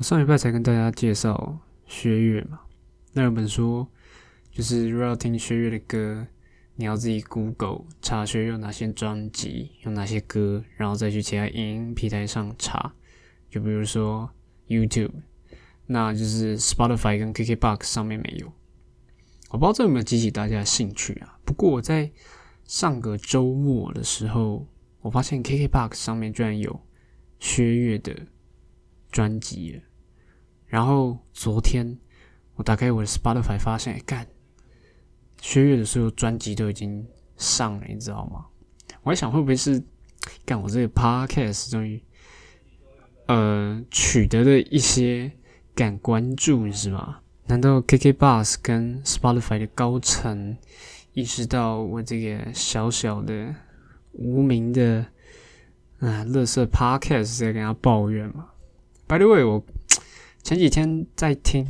[0.00, 2.60] 上礼拜才跟大家介绍薛岳嘛，
[3.12, 3.86] 那有本书
[4.50, 6.26] 就是如果要听薛岳的歌，
[6.76, 12.94] 你要自己 Google 查薛有哪些专辑，有哪些歌，然后再去其他音平台上查，
[13.50, 14.30] 就比如说
[14.68, 15.12] YouTube，
[15.86, 18.50] 那就是 Spotify 跟 KKBox 上面没有。
[19.50, 21.38] 我不知道这有没有激起大家的兴趣啊？
[21.44, 22.10] 不过我在
[22.64, 24.66] 上个周末的时候，
[25.02, 26.80] 我发现 KKBox 上面居然有
[27.38, 28.16] 薛岳的
[29.12, 29.82] 专辑了。
[30.70, 31.98] 然后昨天
[32.54, 34.24] 我打开我的 Spotify，发现干
[35.40, 37.04] 薛岳的所有专辑都已经
[37.36, 38.46] 上了，你知道吗？
[39.02, 39.82] 我还想会不会是
[40.44, 42.00] 干我这个 Podcast 终于
[43.26, 45.32] 呃取得了一些
[45.74, 47.18] 敢关注是吗？
[47.46, 50.56] 难道 KK Bus 跟 Spotify 的高层
[51.14, 53.52] 意识到我这个小小的
[54.12, 55.06] 无名的
[55.98, 58.50] 啊乐色 Podcast 在跟他抱怨吗
[59.08, 59.64] ？By the way，我。
[60.42, 61.66] 前几天在听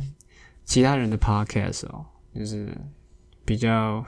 [0.63, 2.69] 其他人的 podcast 哦，就是
[3.45, 4.05] 比较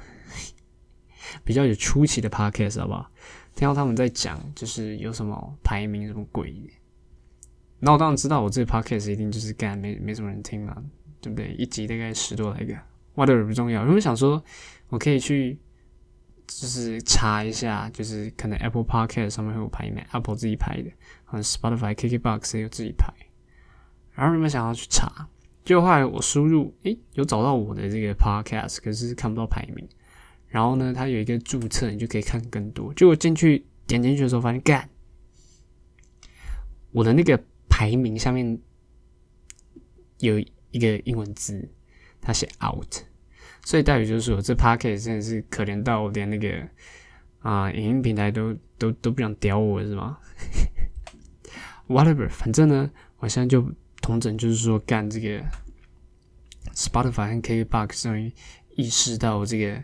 [1.44, 3.10] 比较有出奇的 podcast，好不好？
[3.56, 6.56] 听到他们在讲，就是有什么排名什么鬼，
[7.80, 10.76] 那我当然知道，我这 podcast 一定就是干没没什么人听嘛，
[11.22, 11.54] 对不对？
[11.54, 12.74] 一集大概十多来个
[13.16, 13.86] ，whatever 不重要。
[13.86, 14.44] 因为想说，
[14.90, 15.60] 我可以去
[16.48, 20.90] 就是查一下，就是可能 Apple Podcast 上面会有排名，Apple 自己排的，
[21.26, 23.14] 可能 Spotify、KKBox 也有自己排。
[24.14, 25.28] 然后你们想要去查，
[25.66, 29.88] 就后来我输入，诶，有找到我的这个 podcast，可是看不到排名。
[30.48, 32.94] 然后呢，它有一个注册，你就可以看更多。
[32.94, 34.88] 就我进去点进去的时候，发现干，
[36.92, 38.60] 我的那个排名下面
[40.20, 40.38] 有
[40.70, 41.68] 一个英文字，
[42.22, 42.98] 它写 out，
[43.66, 46.68] 所以代表就是说，这 podcast 真的是可怜到连那个
[47.40, 50.20] 啊影音平台都都都不想屌我是吗？
[51.90, 53.68] Whatever，反正呢，我现在就。
[54.04, 55.42] 同整就是说，干这个
[56.76, 58.34] Spotify 和 KKBox 终于
[58.76, 59.82] 意识到这个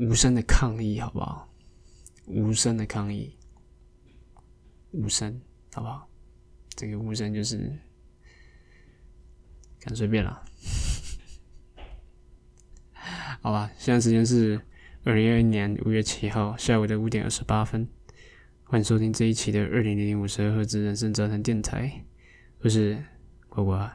[0.00, 1.48] 无声的抗议，好不好？
[2.26, 3.36] 无声的抗议，
[4.90, 5.40] 无声，
[5.72, 6.08] 好不好？
[6.74, 7.78] 这个无声就是
[9.78, 10.44] 干随便了，
[13.40, 13.70] 好吧？
[13.78, 14.60] 现在时间是
[15.04, 17.88] 二零二一年五月七号下午的五点二十八分，
[18.64, 22.05] 欢迎收听这一期的二零零零五十二赫兹人生杂谈电台。
[22.66, 22.98] 就是
[23.48, 23.88] 果果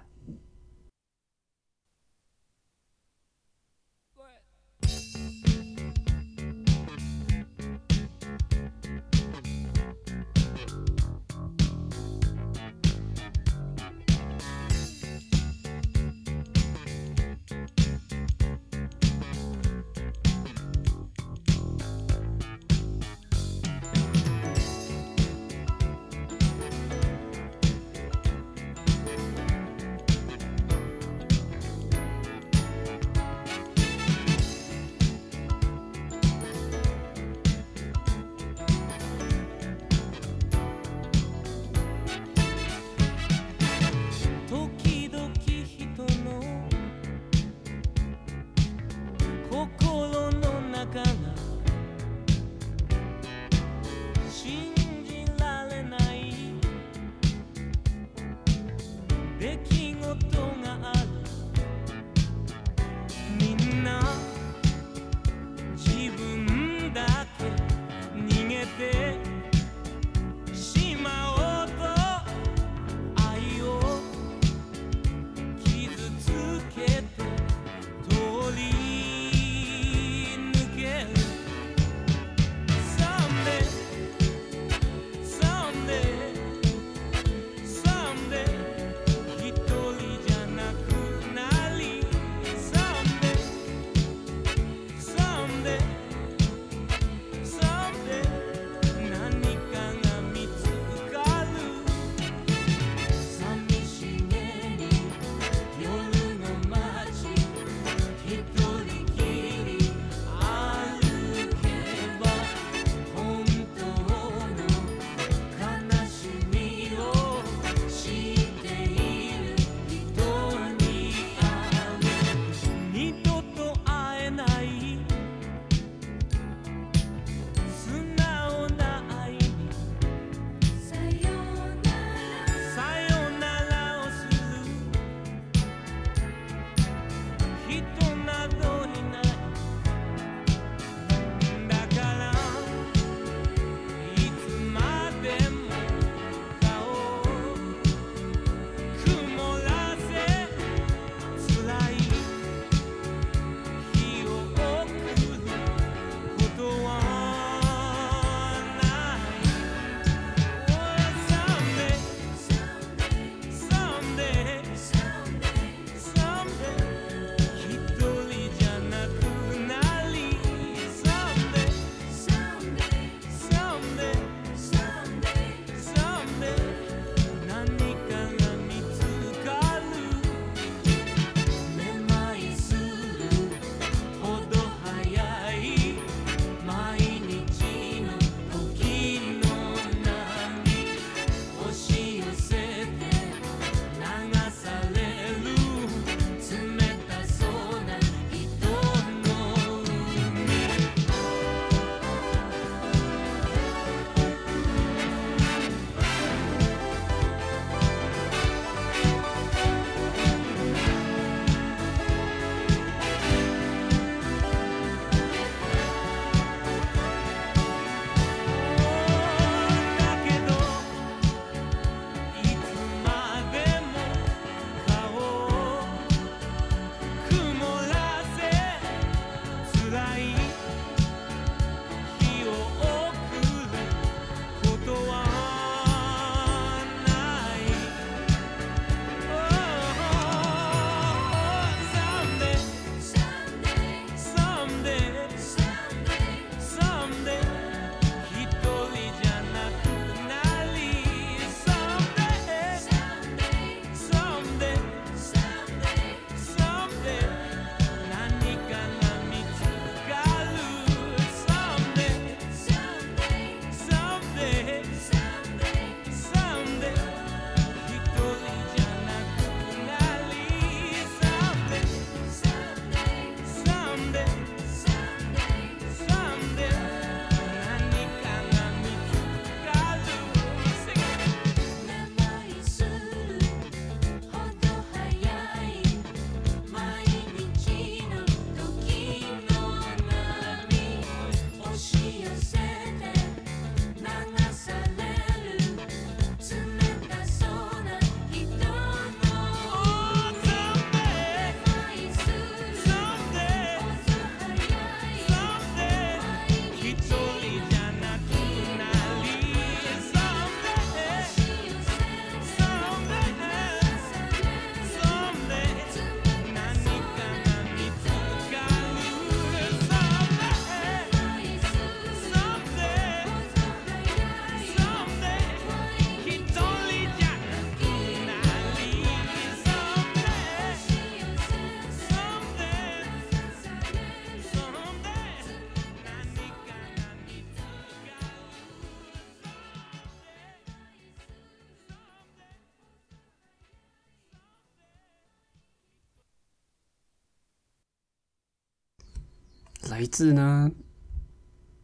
[350.02, 350.72] 来自呢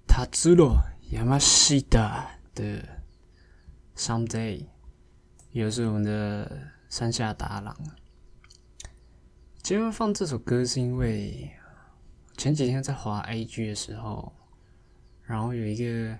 [0.07, 0.75] 塔兹罗
[1.11, 2.83] 亚马西达的
[3.95, 4.65] Someday，
[5.51, 7.77] 也是我们的山下达郎。
[9.61, 11.51] 今天放这首歌是因为
[12.35, 14.33] 前几天在滑 IG 的时候，
[15.21, 16.17] 然后有一个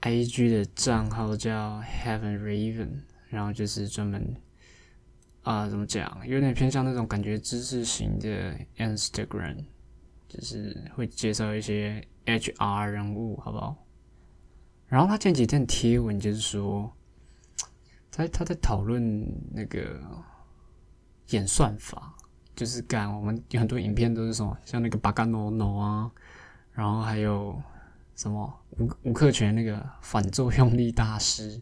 [0.00, 4.34] IG 的账号叫 Heaven Raven，然后就是专门
[5.42, 9.66] 啊怎么讲，有点偏向那种感觉知识型的 Instagram。
[10.32, 13.76] 就是会介绍一些 HR 人物，好不好？
[14.86, 16.90] 然后他前几天贴文就是说，
[18.10, 20.00] 在他在讨论那个
[21.28, 22.14] 演算法，
[22.56, 26.10] 就是干我们有很多影片都是什么，像那个巴嘎诺诺啊，
[26.72, 27.60] 然后还有
[28.14, 31.60] 什么吴吴克全那个反作用力大师，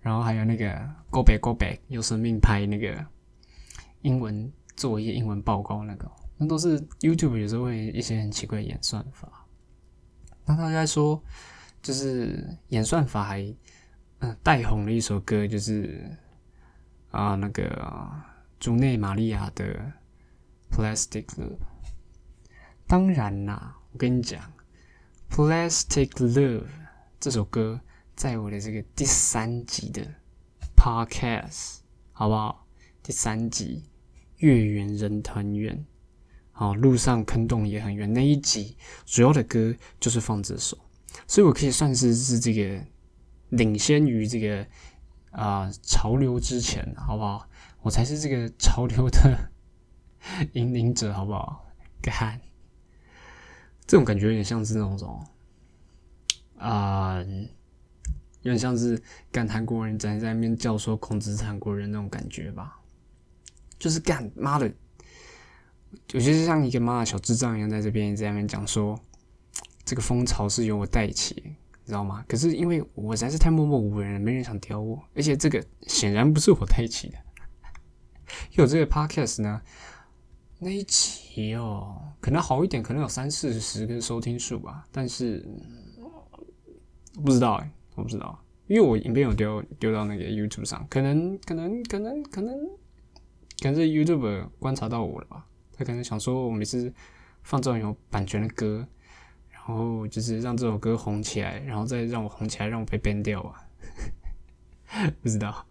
[0.00, 0.72] 然后还有那个
[1.10, 3.04] Go Back Go Back 用生命拍那个
[4.02, 6.08] 英文作业、英文报告那个。
[6.38, 9.46] 那都是 YouTube 有时候会一些很奇怪的演算法。
[10.44, 11.22] 那他在说，
[11.82, 13.54] 就是演算法还
[14.18, 16.16] 嗯带红了一首歌，就是
[17.10, 18.12] 啊那个
[18.60, 19.92] 竹内玛利亚的
[20.70, 21.58] Plastic Love。
[22.86, 24.52] 当然啦，我跟你讲
[25.30, 26.66] ，Plastic Love
[27.18, 27.80] 这首歌
[28.14, 30.06] 在我的这个第三集的
[30.76, 31.78] Podcast
[32.12, 32.66] 好不好？
[33.02, 33.84] 第三集
[34.36, 35.84] 月圆人团圆。
[36.58, 38.10] 哦，路上坑洞也很远。
[38.14, 40.78] 那一集主要的歌就是放这首，
[41.26, 42.82] 所以我可以算是是这个
[43.50, 44.66] 领先于这个
[45.32, 47.46] 啊潮流之前，好不好？
[47.82, 49.50] 我才是这个潮流的
[50.54, 51.66] 引领者，好不好？
[52.00, 52.40] 干，
[53.86, 55.24] 这种感觉有点像是那种什么
[56.56, 57.22] 啊，
[58.40, 58.98] 有点像是
[59.30, 62.80] 干韩国人站在那边教唆控制韩国人那种感觉吧？
[63.78, 64.72] 就是干妈的。
[66.14, 68.98] 我觉得像一个妈的小智障一样，在这边在那边讲说，
[69.84, 72.24] 这个风潮是由我带起，你知道吗？
[72.28, 77.18] 可是因为我实在是太默默无闻了，没人想屌我，而且这个显然不是我带起的。
[78.52, 79.60] 有这个 podcast 呢，
[80.58, 85.46] 那一期哦，可能好一点，可能有三四十个收听数吧，但是
[87.24, 92.54] 不知道哎，我不知道，因为我影片有丢丢到那个 YouTube 上，可能可能可能可能
[93.60, 95.46] 可能是 YouTube 观察到我了吧。
[95.76, 96.92] 他可能想说，我每次
[97.42, 98.86] 放这种有版权的歌，
[99.50, 103.60] 然后就是让这首歌红起来，然后再让我红起来，让我被 ban 掉啊？
[105.22, 105.66] 不知道。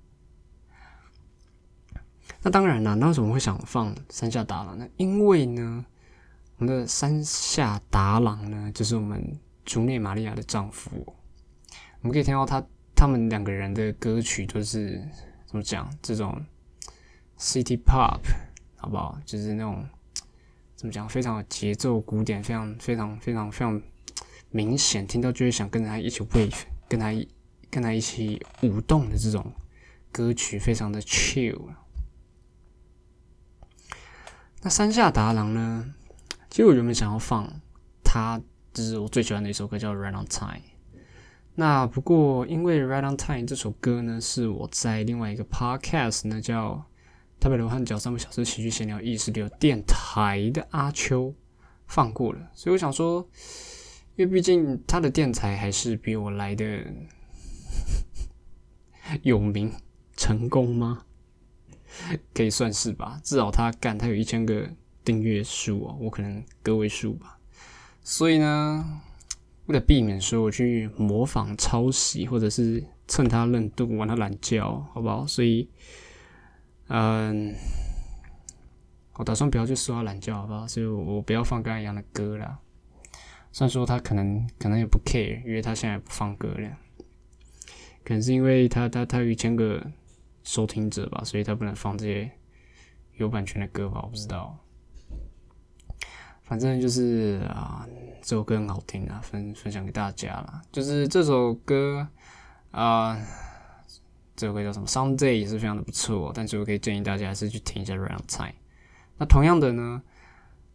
[2.43, 4.87] 那当然了，那为什么会想放山下达郎呢？
[4.97, 5.83] 因为呢，
[6.57, 11.15] 我们的山下达郎呢，就是我们竹内玛利亚的丈夫。
[12.01, 12.63] 我们可以听到他
[12.95, 15.01] 他们两个人的歌曲，都是
[15.47, 15.89] 怎么讲？
[16.03, 16.39] 这种
[17.39, 18.19] city pop，
[18.75, 19.19] 好不好？
[19.25, 19.83] 就是那种。
[20.75, 21.07] 怎么讲？
[21.07, 23.81] 非常有节奏，鼓点非常非常非常非常
[24.51, 27.27] 明显，听到就会想跟他一起 wave，跟他一
[27.69, 29.53] 跟他一起舞动的这种
[30.11, 31.59] 歌曲，非常的 chill。
[34.61, 35.93] 那山下达郎呢？
[36.49, 37.61] 其实我原本想要放
[38.03, 38.41] 他，
[38.73, 40.51] 就是我最喜欢的一首歌，叫《Right on Time》。
[41.55, 46.85] 那不过因为《Right on Time》这首歌呢，是我在另外一个 podcast 呢叫。
[47.39, 51.31] 台北罗汉角三个小时喜剧闲聊意识流电台的阿秋
[51.85, 53.29] 放过了，所以我想说，
[54.15, 56.83] 因为毕竟他的电台还是比我来的
[59.21, 59.71] 有名
[60.17, 61.05] 成功吗？
[62.33, 64.67] 可以算是吧，至少他干他有一千个
[65.03, 67.37] 订阅数哦，我可能个位数吧。
[68.01, 69.01] 所以呢，
[69.67, 74.59] 为了避免说我去模仿抄袭，或者是蹭他热度玩他懒觉，
[74.93, 75.27] 好不好？
[75.27, 75.69] 所以。
[76.87, 77.55] 嗯，
[79.13, 80.67] 我打算不要去说他懒觉，好不好？
[80.67, 82.59] 所以我不要放跟他一样的歌了。
[83.51, 86.69] 虽然说他可能可能也不 care，因为他现在不放歌了。
[88.03, 89.83] 可能是因为他他他有一千个
[90.43, 92.29] 收听者吧，所以他不能放这些
[93.15, 94.01] 有版权的歌吧？
[94.03, 94.55] 我不知道。
[96.43, 97.87] 反正就是啊，
[98.21, 100.61] 这首歌很好听啊，分分享给大家了。
[100.71, 102.07] 就是这首歌
[102.69, 103.17] 啊。
[104.35, 108.49] 这首歌叫什么？Someday 也是非常的不错，但是我可以建议大家还是去听一下《Round Time》。
[109.17, 110.01] 那同样的呢，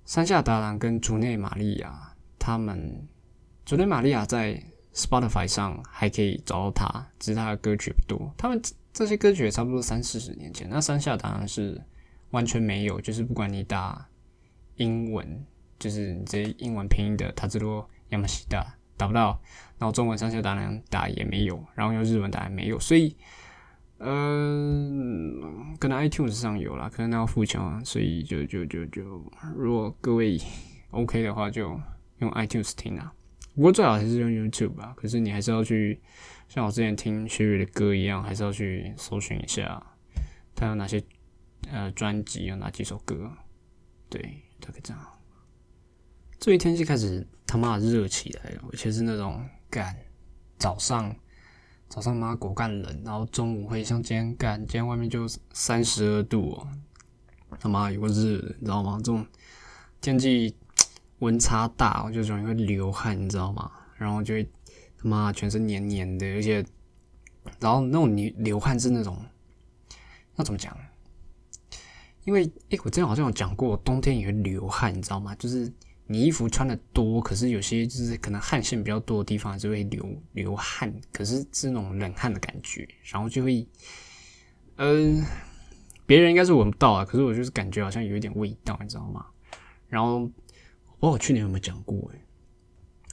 [0.06, 3.06] 山下达郎跟竹内玛利亚，他们
[3.66, 4.62] 竹内玛利亚在
[4.94, 8.32] Spotify 上还可以找到他，只是他的歌曲不多。
[8.38, 8.58] 他们
[8.94, 10.66] 这些歌曲也差不多三四十年前。
[10.70, 11.78] 那山下达郎是
[12.30, 14.08] 完全没有，就是不管你打
[14.76, 15.44] 英文，
[15.78, 19.38] 就是你这英文拼音的他这多亚马西达打不到，
[19.78, 23.14] 然后中文山下达郎打也没有，然后用日文打也没有，所以。
[24.02, 29.02] 嗯，可能 iTunes 上有啦，可能要付钱啊，所以就就就就，
[29.54, 30.40] 如果各位
[30.90, 31.78] OK 的话，就
[32.18, 33.12] 用 iTunes 听啊。
[33.54, 34.94] 不过最好还是用 YouTube 吧。
[34.96, 36.00] 可是你还是要去，
[36.48, 39.84] 像我之前听薛岳的歌一样，还是要去搜寻一下
[40.54, 41.02] 他有哪些
[41.70, 43.30] 呃专辑，有哪几首歌。
[44.08, 44.20] 对，
[44.60, 45.06] 大概这样。
[46.38, 49.94] 最近天气开始他妈热起来了，而且是那种干
[50.58, 51.14] 早上
[51.90, 56.66] 早上妈果干冷，然后中午会像今天干，今天外面就三十二度，
[57.58, 58.96] 他妈有个日，你知道吗？
[58.96, 59.26] 这种
[60.00, 60.56] 天气。
[61.18, 63.70] 温差大，我就容易会流汗，你知道吗？
[63.98, 64.42] 然后就会
[64.96, 66.64] 他妈全身黏黏的，而且，
[67.58, 69.22] 然后那种流流汗是那种，
[70.34, 70.74] 那怎么讲？
[72.24, 75.34] 因为诶，我之前好像有讲过，冬天也会流汗，你知道吗？
[75.34, 75.70] 就是
[76.10, 83.66] 你衣服穿的多，可是有些就是可能汗腺比较多的地方就会流流汗，可是是那种冷汗的感觉，然后就会，
[84.76, 84.94] 呃，
[86.06, 89.24] 别人应该是闻不到啊，可是我就是感觉好像有一点味道，你知道吗？
[89.88, 90.30] 然后。
[91.02, 92.12] 我去年有没有讲过？
[92.12, 92.20] 哎，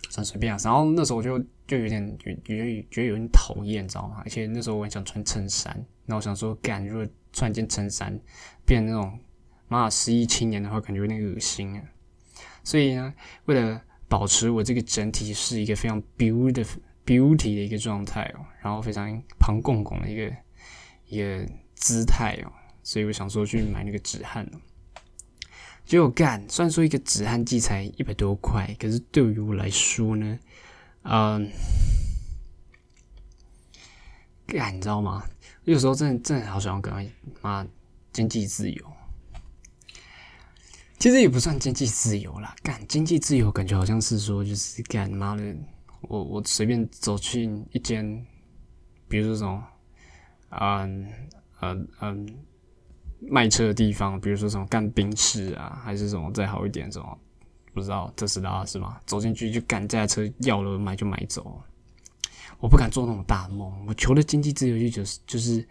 [0.09, 0.59] 算随便啊。
[0.61, 4.21] 然后那时候我就就有点觉觉得觉得有点讨厌，你知道吗？
[4.25, 8.19] 而且那时候我很想穿衬衫，那我想说，干如果穿一件衬衫
[8.65, 9.17] 变那种
[9.69, 11.83] 妈十一青年的话，感觉有点恶心啊。
[12.67, 13.13] 所以呢，
[13.45, 19.09] 为了保持我这个整体是一个非常 beautiful beauty 的一个状态哦，然后非常
[19.39, 20.35] 庞公公的一个
[21.05, 22.51] 一个姿态哦，
[22.83, 24.59] 所以我想说去买那个止汗哦。
[25.85, 30.37] 就干，虽然说一个止汗剂才一百多块，可是对于我来说呢，
[31.03, 31.49] 嗯，
[34.45, 35.23] 干，你知道吗？
[35.63, 37.09] 有时候真的真的好想要赶
[37.41, 37.65] 妈
[38.11, 38.96] 经济自由。
[40.99, 45.55] 其实也不算经济自由啦，干经济自由感觉好像是说就是干妈的，
[46.01, 48.25] 我我随便走去一间，
[49.07, 49.63] 比如说什么，
[50.49, 51.07] 嗯
[51.61, 52.27] 嗯嗯。
[53.19, 57.19] 卖车的地方，比如说什么干冰室啊，还是什么再好一点什么，
[57.73, 59.01] 不知道特斯拉是吗？
[59.07, 61.59] 走进去就干这台车要了买就买走，
[62.59, 63.87] 我不敢做那种大梦。
[63.87, 65.67] 我求的经济自由就是就是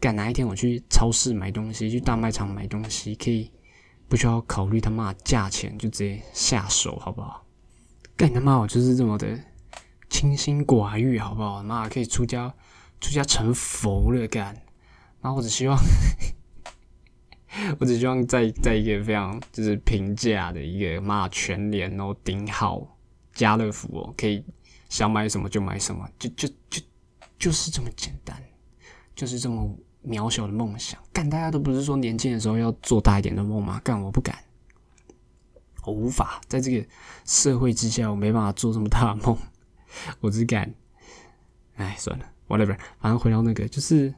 [0.00, 3.50] 干哪一天我去超市买东西，去大卖场买东西，可以
[4.08, 7.44] 不需要考虑他妈价钱，就直接下手，好不好？
[8.16, 9.38] 干他妈我就是这么的
[10.08, 11.62] 清心寡欲，好不好？
[11.62, 12.52] 妈可以出家
[13.00, 14.54] 出家成佛了干，
[15.20, 15.78] 然后我只希望。
[17.80, 22.86] 我只希望在在一个非常就是平价的一个妈全联然后顶好
[23.32, 24.44] 家乐福哦，可以
[24.90, 26.82] 想买什么就买什么，就就就
[27.38, 28.40] 就是这么简单，
[29.16, 29.74] 就是这么
[30.06, 31.00] 渺小的梦想。
[31.12, 33.80] 干，大家都不是说年轻的时候要做大一点的梦吗？
[33.84, 34.36] 干，我不敢，
[35.84, 36.86] 我无法在这个
[37.24, 39.36] 社会之下，我没办法做这么大的梦，
[40.20, 40.74] 我只敢，
[41.76, 44.14] 哎，算了，whatever，反正回到那个就是。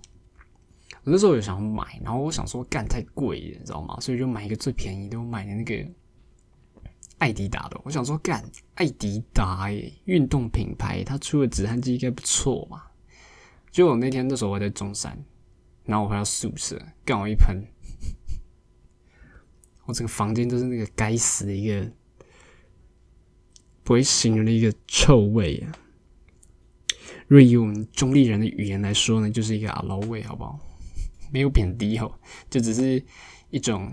[1.02, 3.96] 我那时候有想买，然后我想说干太贵了，你知道吗？
[4.00, 5.90] 所以就买一个最便宜的，我买的那个
[7.16, 7.80] 艾迪达的。
[7.84, 8.44] 我想说干
[8.74, 12.82] 艾迪达诶，运动品牌，它出的止汗剂应该不错嘛。
[13.70, 15.18] 就我那天那时候我在中山，
[15.90, 17.66] 然后我回到宿舍，干我一盆，
[19.86, 21.90] 我整个房间都是那个该死的一个
[23.82, 25.74] 不会形容的一个臭味啊。
[27.26, 30.60] 若以我们中立人的语言来说呢，就是一个阿劳味，好不好？
[31.32, 33.04] 没有贬低哦，就只是
[33.50, 33.92] 一种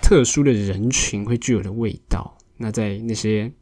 [0.00, 2.36] 特殊的人群会具有的味道。
[2.56, 3.52] 那在那些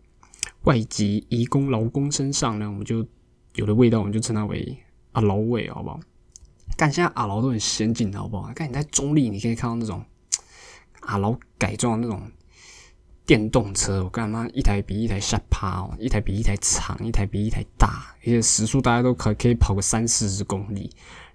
[0.62, 3.06] 外籍移工劳工身上呢，我们就
[3.56, 4.78] 有的味道，我们就称它为
[5.12, 6.00] 阿劳味，好不好？
[6.80, 8.50] 干现在阿劳都很先进，好不好？
[8.54, 10.02] 看你在中立，你可以看到那种
[11.00, 12.22] 阿劳改装那种
[13.26, 20.90] 电动车，我干嘛一台比一台下趴哦，一台比一台长，一台比一台大，而且时速大家都可可以跑个三四十公里。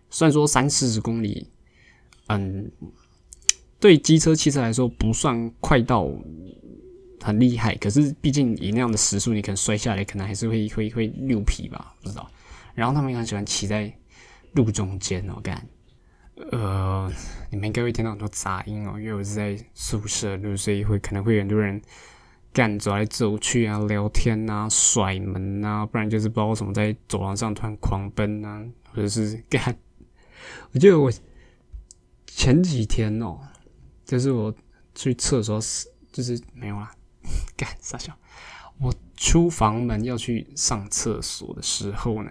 [0.09, 1.47] 虽然说三四十公里，
[2.25, 2.71] 嗯，
[3.79, 6.09] 对机车、汽车来说不算快到
[7.21, 12.27] 很厉害，可是毕竟以那样的时速，你可能摔下来，可能还是会会会溜皮吧，不知道。
[12.73, 13.95] 然后他们也很喜欢骑在
[14.55, 15.67] 路中间哦，干，
[16.51, 17.11] 呃，
[17.51, 21.81] 你们应该会听到很多杂音哦，因为我是在宿舍，所以会可能会很多人
[22.53, 29.77] 干走来走去啊，聊天啊，甩门啊，不然就是不知道什么在走廊上突然狂奔啊，或者是干。
[30.71, 31.11] 我记得我
[32.27, 33.39] 前几天哦，
[34.05, 34.53] 就是我
[34.93, 35.59] 去厕所，
[36.11, 36.93] 就是没有啦，
[37.57, 38.17] 干傻笑。
[38.77, 42.29] 我出房门要去上厕所的时候呢，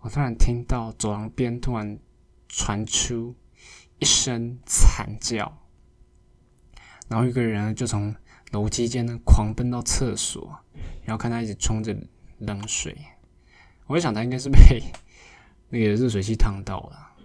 [0.00, 1.98] 我突然听到走廊边突然
[2.48, 3.34] 传出
[3.98, 5.58] 一声惨叫，
[7.08, 8.14] 然后一个人就从
[8.52, 10.58] 楼梯间呢狂奔到厕所，
[11.02, 11.96] 然后看他一直冲着
[12.38, 12.96] 冷水，
[13.86, 14.82] 我想他应该是被
[15.68, 17.16] 那个热水器烫到了。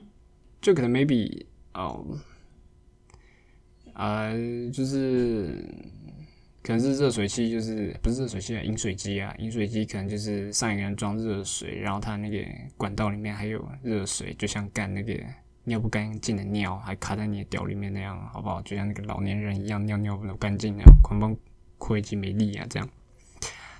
[0.60, 2.06] 就可能 maybe 哦，
[3.94, 4.34] 呃，
[4.72, 5.64] 就是
[6.63, 12.38] 可能是热水器，就是不是热水器啊，饮水机啊，饮水机可能就是上一个人装热水，然后他那个
[12.78, 15.13] 管道里面还有热水，就像干那个
[15.65, 18.62] 尿不干净的尿还卡在你的屌里面那样，好不好？
[18.62, 21.36] 就像那个老年人一样尿尿不干净那样，狂崩
[21.78, 22.89] 溃及没力啊，这样。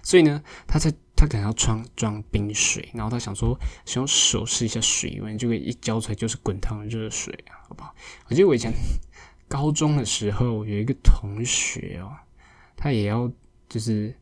[0.02, 7.96] 所以呢，他在他可能要装装冰水，然后他想说，想用手试一下水温，就会一浇出来就是滚烫的热水啊，好不好？
[8.28, 8.74] 我记得我以前
[9.48, 12.12] 高中的时候有一个同学哦。
[12.76, 13.32] 他也要
[13.70, 14.14] 就是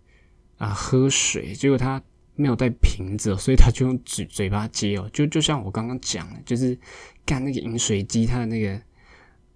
[0.57, 2.01] 啊喝水，结果他
[2.35, 6.77] 没有带瓶子，所以他就用嘴嘴巴接哦，就就像我刚刚讲的，就是
[7.25, 8.81] 干那个饮水机，它的那个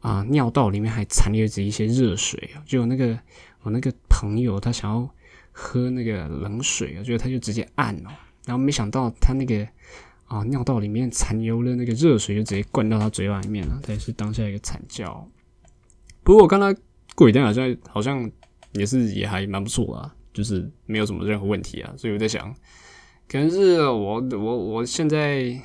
[0.01, 3.17] 啊尿道里面还残留着一些热水哦，就那个
[3.61, 5.09] 我那个朋友他想要
[5.51, 8.09] 喝那个冷水，我觉得他就直接按哦，
[8.45, 9.67] 然后没想到他那个
[10.25, 15.27] 啊尿道里面残留的那个热水就直接灌到他嘴巴里面了，他也是当下一个惨叫。
[16.23, 16.79] 不过我刚才
[17.15, 18.29] 鬼灯好像好像。
[18.75, 22.53] 也是也还蛮不错啊，就是没有什么任何问题啊，所以我在想，
[23.27, 25.57] 可能是我我我现在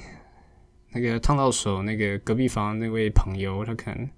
[0.93, 4.09] 那个烫到手，那个隔壁房那位朋友他可能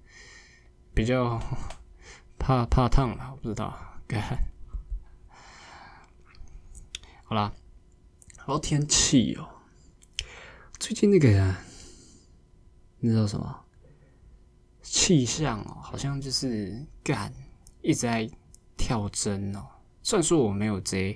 [0.93, 1.41] 比较
[2.37, 3.75] 怕怕烫吧，我不知道。
[7.25, 7.51] 好啦，
[8.37, 9.49] 好天气哦，
[10.77, 11.55] 最近那个
[12.99, 13.65] 你知道什么
[14.83, 17.33] 气象哦，好像就是干
[17.81, 18.29] 一直在。
[18.77, 19.65] 跳针哦，
[20.01, 21.15] 虽然说我没有接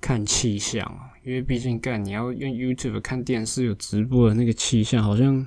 [0.00, 5.44] 看气象啊，因为毕竟干你要用 YouTube 看电视有直播的那个气象，好像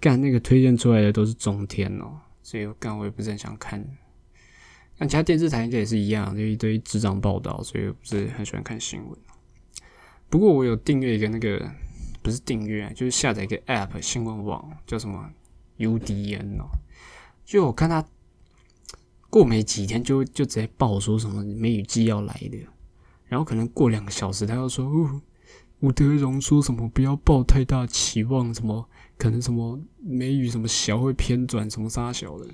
[0.00, 3.84] 干那个推荐出来的都是中天哦，所以干我也不是很想看。
[4.98, 9.18] 但其他电视台应该也是一样，就一堆智障报道，所以不是很喜欢看新闻。
[10.30, 11.70] 不过我有订阅一个那个，
[12.22, 15.30] 不是订阅，就是下载一个 App 新闻网，叫什么
[15.76, 16.70] UDN 哦，
[17.44, 18.02] 就我看他。
[19.36, 22.56] 过没几天就就直接报说什么梅雨季要来的，
[23.26, 24.90] 然后可能过两个小时他又说，
[25.80, 32.46] 吴德荣说什么不要抱太大期望，什么可能什么梅雨什么小会偏转什么沙小的，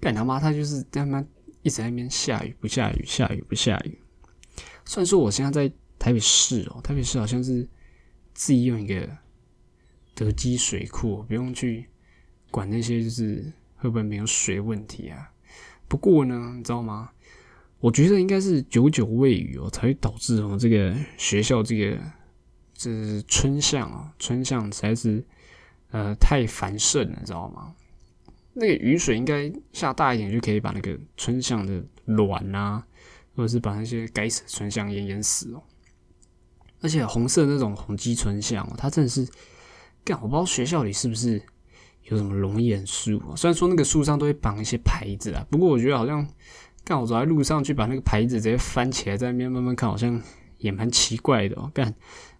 [0.00, 1.22] 干他妈他就是他妈
[1.60, 3.98] 一直在那边下雨不下雨下雨不下雨。
[4.86, 7.68] 虽然说我现在在台北市哦，台北市好像是
[8.32, 9.06] 自己用一个
[10.14, 11.86] 德基水库，不用去
[12.50, 13.52] 管那些就是。
[13.76, 15.30] 会不会没有水问题啊？
[15.88, 17.10] 不过呢，你知道吗？
[17.78, 21.98] 我觉得应该是久久未雨哦，才会导致我们这个学校这个
[22.74, 25.24] 这春象啊，春象实在是
[25.90, 27.74] 呃太繁盛了，你知道吗？
[28.54, 32.84] 那个雨水应该下大一点，就可以把那个春象的卵啊，
[33.34, 35.62] 或者是把那些该死的春象淹淹死哦。
[36.80, 39.28] 而且红色那种红基春象，它真的是
[40.02, 41.42] 干，我不知道学校里是不是。
[42.08, 43.34] 有什么龙眼树啊？
[43.36, 46.26] 虽然说那个树上都会绑一些牌子啊，不过我觉得好像，
[46.84, 50.22] 干我走在路上去把那个牌子直接翻起来，在那边慢慢看，好像
[50.58, 51.70] 也蛮奇怪的哦。
[51.74, 51.92] 干，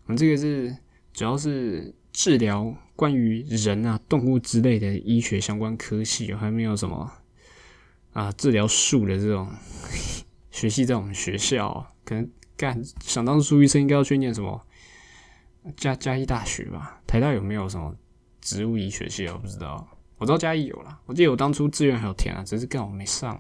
[0.05, 0.76] 我们这个是
[1.12, 7.11] 主要是治疗关于人啊、动物之类的医学相关科系，还没有什么
[8.12, 9.50] 啊治疗树的这种
[10.52, 11.92] 学系在我们学校。
[12.05, 14.64] 可能干想当树医生，应该要去念什么
[15.76, 17.00] 嘉嘉义大学吧？
[17.05, 17.92] 台大有没有什么？
[18.46, 19.85] 植物医学系我不知道，
[20.18, 21.00] 我知道嘉义有了。
[21.04, 23.37] 我记得我当初志愿还有填啊，只是刚好没上。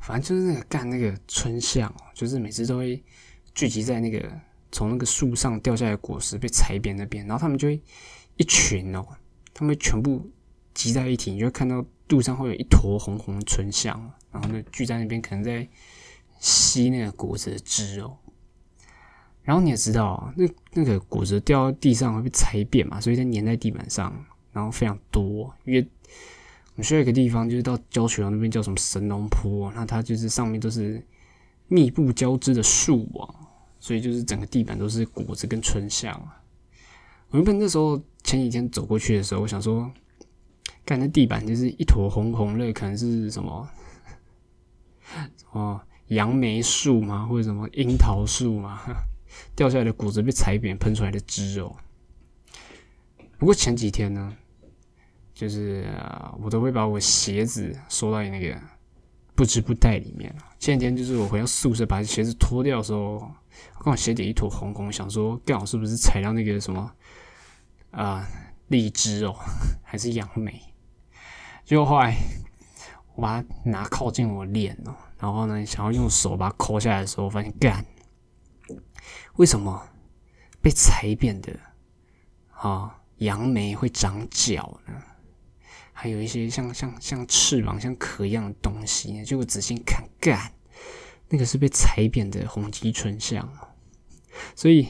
[0.00, 3.04] 反正就是那个干那个春象，就是每次都会
[3.54, 4.40] 聚集在那个
[4.72, 7.78] 从那个树上掉下来的果实被踩扁那边，然后他们就会
[8.38, 9.06] 一群哦，
[9.52, 10.26] 他们全部
[10.72, 15.68] 集在一起，你就会看到路上会有一坨红红的春象，然后呢聚在那边，可能在
[16.40, 18.16] 吸那个果子的汁哦。
[19.44, 24.12] 然后你也知道，那那个果子掉到地上会被踩扁嘛，所以它粘在地板上，
[24.52, 25.52] 然后非常多。
[25.64, 31.04] 因为我们需要一个地方，就是到教学楼那边叫什么神农坡，那它就是上面都是
[31.68, 33.34] 密布交织的树网，
[33.80, 36.16] 所以就是整个地板都是果子跟春象。
[37.30, 39.90] 我原本那时候前几天走过去的时候，我想说，
[40.86, 43.68] 看那地板就是一坨红红的，可能是什么
[45.36, 48.80] 什么杨梅树嘛，或者什么樱桃树嘛？
[49.54, 51.74] 掉下来的果子被踩扁，喷出来的汁哦。
[53.38, 54.36] 不过前几天呢，
[55.34, 55.86] 就是
[56.40, 58.56] 我都会把我鞋子收到那个
[59.34, 60.32] 不织布袋里面。
[60.58, 63.18] 前几天就是我回到宿舍把鞋子脱掉的时候，
[63.80, 66.92] 刚好鞋底一坨红红，想说刚好是不是踩到那个什么
[67.90, 68.28] 啊
[68.68, 69.34] 荔枝哦，
[69.82, 70.60] 还是杨梅？
[71.64, 72.16] 结果后来
[73.16, 77.84] 我把它拿靠近我脸哦，然后呢想要用手把它抠下来的时候，发现干。
[79.36, 79.88] 为什么
[80.60, 81.58] 被踩扁的
[82.50, 84.94] 啊杨梅会长脚呢？
[85.92, 89.24] 还有一些像像像翅膀、像壳一样的东西。
[89.24, 90.52] 结果仔细看，干，
[91.28, 93.48] 那个是被踩扁的红鸡春象。
[94.56, 94.88] 所以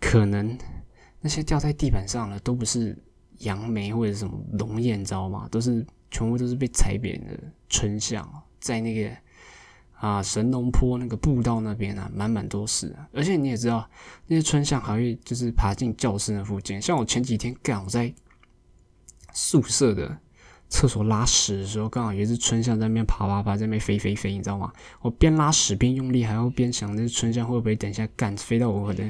[0.00, 0.56] 可能
[1.20, 2.96] 那些掉在地板上的都不是
[3.38, 5.48] 杨梅或者什么龙眼，知道吗？
[5.50, 9.14] 都是全部都是被踩扁的春象，在那个。
[10.00, 12.96] 啊，神农坡那个步道那边啊，满满都是。
[13.12, 13.86] 而且你也知道，
[14.26, 16.80] 那些春象还会就是爬进教室那附近。
[16.80, 18.10] 像我前几天干，我在
[19.34, 20.18] 宿舍的
[20.70, 24.72] 厕所拉屎的时候，刚好有一只春象在那边爬爬爬，在那边飞飞飞，你知道吗？
[25.02, 29.04] 我边拉屎边用力，还要边想，那春象会不会等一下干飞到我的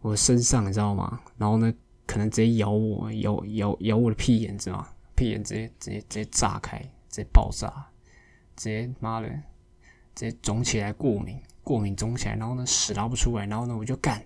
[0.00, 1.20] 我身上，你知道吗？
[1.36, 1.74] 然后呢，
[2.06, 4.88] 可能直接咬我，咬咬咬我的屁眼，知道吗？
[5.16, 6.78] 屁眼直接直接直接炸开，
[7.10, 7.88] 直接爆炸，
[8.54, 9.28] 直接妈的！
[10.20, 14.22] 直接肿起来，过敏，过敏肿起来，然后呢，屎拉不出来，然后呢，我就干，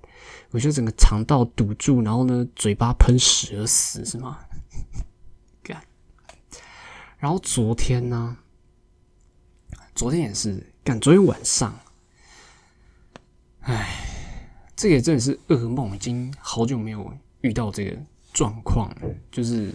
[0.50, 4.40] 我就整个肠道堵住，然后呢，嘴巴喷屎而死，是吗？
[5.62, 5.80] 干。
[7.16, 8.36] 然后昨天呢，
[9.94, 11.72] 昨天也是干，昨天晚上，
[13.60, 13.88] 唉，
[14.74, 17.08] 这个真的是噩梦，已经好久没有
[17.42, 17.96] 遇到这个
[18.32, 19.14] 状况了。
[19.30, 19.72] 就是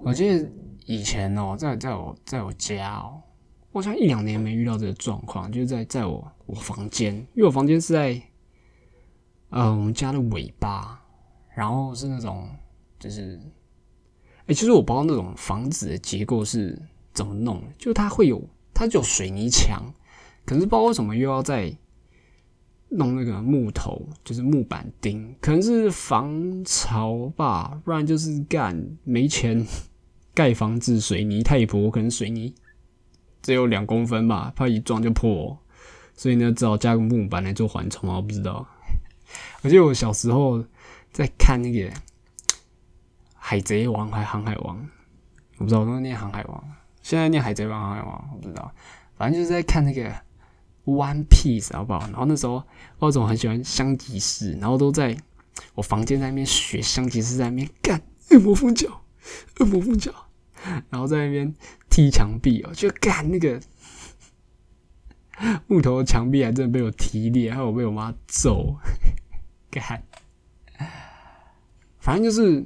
[0.00, 0.50] 我记得
[0.86, 3.22] 以前哦，在在我在我家哦。
[3.72, 8.22] 我像一两年没遇到这个状况，就是在在我我房间，因为我房间是在
[9.48, 11.02] 呃我们家的尾巴，
[11.54, 12.48] 然后是那种
[12.98, 13.40] 就是，
[14.46, 16.78] 哎，其实我不知道那种房子的结构是
[17.14, 19.82] 怎么弄，就它会有它就有水泥墙，
[20.44, 21.74] 可是不知道为什么又要再
[22.90, 29.66] 弄那个木头，就是木板钉，可能是防潮吧，不然就是干没钱
[30.34, 32.54] 盖房子，水泥太薄，可能水泥。
[33.42, 35.58] 只有两公分吧，怕一撞就破，
[36.14, 38.16] 所以呢，只好加个木板来做缓冲啊。
[38.16, 38.66] 我不知道，
[39.62, 40.64] 我记得我小时候
[41.10, 41.90] 在看那个
[43.34, 44.76] 《海贼王》还《航海王》，
[45.58, 46.56] 我不知道我都念《航海王》，
[47.02, 48.72] 现在念《海贼王》《航海王》，我不知道，
[49.16, 50.08] 反正就是在看那个
[50.84, 52.00] 《One Piece》，好不好？
[52.00, 52.62] 然后那时候
[52.98, 55.16] 我总很喜欢香吉士，然后都在
[55.74, 58.00] 我房间在那边学香吉士，在那边干
[58.30, 59.02] 恶魔风脚，
[59.58, 60.12] 恶魔风脚。
[60.90, 61.52] 然后在那边
[61.90, 63.60] 踢墙壁哦，就干那个
[65.66, 68.76] 木头墙壁，还真的被我踢裂，还有被我妈揍，
[69.70, 70.02] 干。
[71.98, 72.60] 反正就是，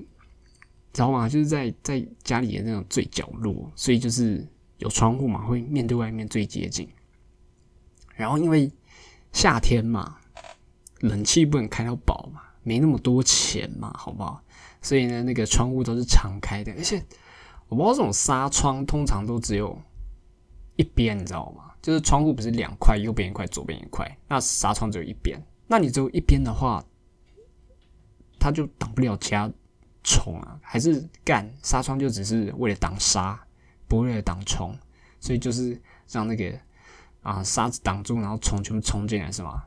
[0.93, 1.29] 知道吗？
[1.29, 4.47] 就是在在家里的那种最角落，所以就是
[4.79, 6.89] 有窗户嘛，会面对外面最接近。
[8.15, 8.71] 然后因为
[9.33, 10.19] 夏天嘛，
[11.01, 14.43] 冷气不能开到饱嘛，没那么多钱嘛，好不好？
[14.83, 17.03] 所以呢，那个窗户都是敞开的，而且。
[17.69, 19.77] 我不知道这种纱窗通常都只有
[20.77, 21.65] 一边，你知道吗？
[21.83, 24.19] 就是窗户不是两块，右边一块，左边一块。
[24.29, 26.85] 那纱窗只有一边，那你只有一边的话，
[28.39, 29.51] 它就挡不了其他
[30.03, 30.59] 虫啊。
[30.63, 33.41] 还是干纱窗就只是为了挡沙，
[33.87, 34.77] 不为了挡虫，
[35.21, 36.59] 所以就是让那个
[37.23, 39.63] 啊沙子挡住，然后虫全部冲进来，是吗？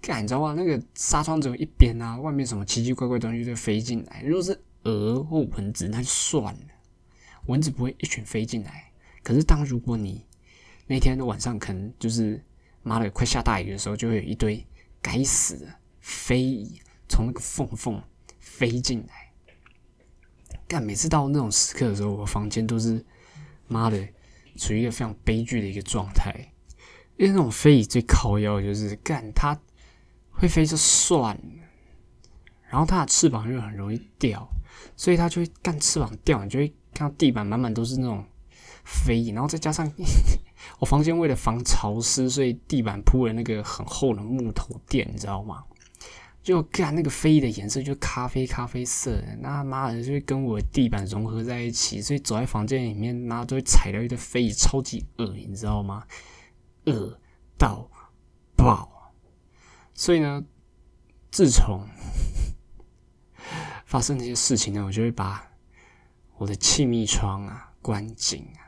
[0.00, 0.54] 干你知道吗？
[0.56, 4.22] 那个纱窗只有一边啊，外面什么奇奇怪怪东西就飞进来。
[4.22, 6.60] 如果是蛾或蚊子，那就算了。
[7.46, 10.26] 蚊子不会一群飞进来，可是当如果你
[10.86, 12.44] 那天晚上可能就是
[12.82, 14.64] 妈的快下大雨的时候，就会有一堆
[15.00, 15.66] 该死的
[16.00, 18.02] 飞蚁从那个缝缝
[18.40, 19.32] 飞进来。
[20.66, 23.04] 但每次到那种时刻的时候，我房间都是
[23.68, 24.08] 妈的
[24.56, 26.52] 处于一个非常悲剧的一个状态，
[27.16, 29.56] 因为那种飞蚁最靠腰就是干它
[30.30, 31.42] 会飞就算了，
[32.68, 34.48] 然后它的翅膀又很容易掉，
[34.96, 36.74] 所以它就会干翅膀掉，你就会。
[36.96, 38.24] 看到地板满满都是那种
[38.84, 39.86] 飞蚁，然后再加上
[40.80, 45.62] 我房间为了防潮湿，所以地板铺了那个很厚的木头垫，你知道吗？
[46.42, 56.06] 就看那个飞蚁的颜色就咖啡咖啡色的，那妈的就会跟我地板融合在一起，所以走在房间里面，那都会踩到一堆飞蚁，超级恶你知道吗？
[56.86, 57.18] 恶
[57.58, 57.90] 到
[58.56, 59.12] 爆！
[59.92, 60.42] 所以呢，
[61.30, 61.84] 自从
[63.84, 65.46] 发生这些事情呢，我就会把。
[66.38, 68.60] 我的气密窗啊，关紧啊！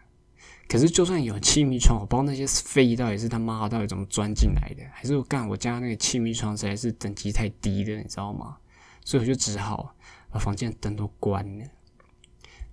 [0.69, 8.59] 可是就算有气密窗，我不知道那些飞到底是他妈到底怎么钻进来的，还是我干我家那个气密窗实在是等级太低了，你知道吗？
[9.05, 9.95] 所以我就只好
[10.31, 11.65] 把房间灯都关了。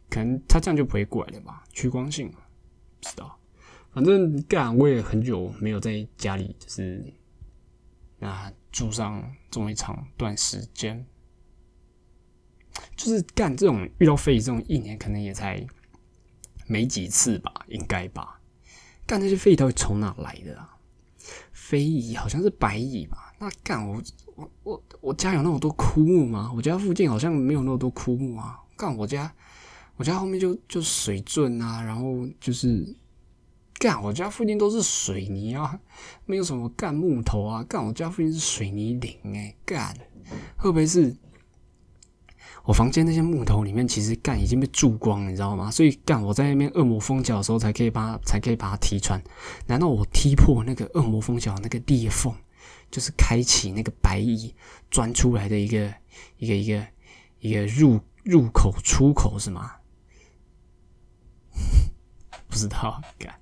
[0.09, 1.63] 可能他这样就不会过来了吧？
[1.71, 3.37] 趋光性，不知道。
[3.91, 7.13] 反正干我也很久没有在家里，就是
[8.19, 11.05] 啊住上这么一长段时间。
[12.95, 15.65] 就是干这种遇到飞蚁这种一年可能也才
[16.67, 18.39] 没几次吧，应该吧？
[19.05, 20.77] 干那些飞蚁到底从哪来的啊？
[21.51, 23.33] 飞蚁好像是白蚁吧？
[23.39, 24.01] 那干我
[24.35, 26.51] 我我我家有那么多枯木吗？
[26.55, 28.59] 我家附近好像没有那么多枯木啊。
[28.77, 29.33] 干我家
[29.97, 32.95] 我家后面就就水圳啊，然后就是
[33.79, 35.79] 干，我家附近都是水泥啊，
[36.25, 39.95] 没有什么干木头啊，干我家附近是水泥林哎，干
[40.57, 41.15] 会不会是？
[42.65, 45.69] 我房间那些木头里面，其实干已经被蛀光，你知道吗？
[45.69, 49.21] 所以干我在那边恶魔蜂脚的时候，才可以把，才可以把它踢穿。
[49.67, 52.33] 难道我踢破那个恶魔蜂脚那个裂缝，
[52.89, 54.55] 就是开启那个白蚁
[54.89, 55.93] 钻出来的一个
[56.37, 56.87] 一个一个
[57.39, 59.73] 一个入入口出口是吗？
[62.49, 63.35] 不知道干。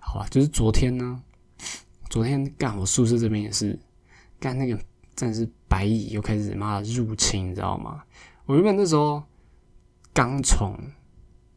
[0.00, 1.20] 好吧，就是昨天呢，
[2.08, 3.76] 昨天干我宿舍这边也是
[4.38, 4.78] 干那个。
[5.16, 8.04] 真是白蚁又开始妈入侵，你知道吗？
[8.44, 9.22] 我原本那时候
[10.12, 10.78] 刚从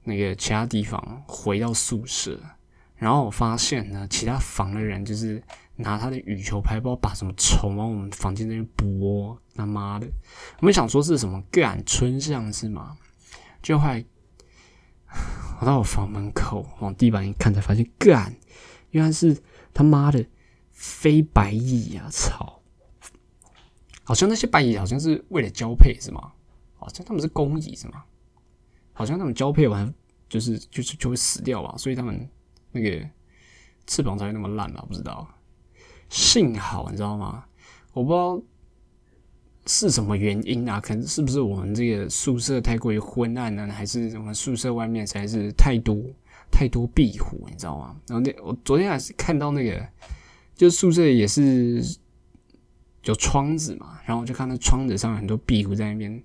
[0.06, 2.40] 那个其他地方回到宿舍，
[2.96, 5.44] 然后我发现呢，其他房的人就是
[5.76, 10.08] 拿他的羽球拍，不知道把什么虫往我们房间那边拨，他妈的！
[10.60, 12.98] 我们想说是什么干春象是吗？
[13.62, 14.04] 就后来
[15.60, 18.34] 我到我房门口往地板一看，才发现干，
[18.92, 19.38] 原来是
[19.74, 20.26] 他妈的
[20.72, 22.08] 飞白蚁呀！
[22.10, 22.59] 操！
[24.10, 26.32] 好像那些白蚁好像是为了交配是吗？
[26.80, 28.04] 好像他们是公蚁是吗？
[28.92, 29.94] 好像他们交配完
[30.28, 32.28] 就是就是就会死掉吧，所以他们
[32.72, 33.08] 那个
[33.86, 34.84] 翅膀才会那么烂吧？
[34.88, 35.28] 不知道。
[36.10, 37.46] 幸好你知道吗？
[37.94, 38.42] 我不知道
[39.68, 40.82] 是什么原因啊？
[40.82, 43.68] 可能是不是我们这个宿舍太过于昏暗呢？
[43.68, 45.96] 还是我们宿舍外面才是太多
[46.50, 47.46] 太多壁虎？
[47.48, 47.96] 你知道吗？
[48.08, 49.88] 然后那我昨天还是看到那个，
[50.56, 51.99] 就宿舍也是。
[53.06, 56.22] 有窗子嘛，然后我就看到窗子上很多壁虎在那边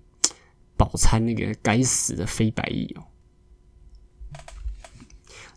[0.76, 3.04] 饱餐那个该死的飞白蚁哦，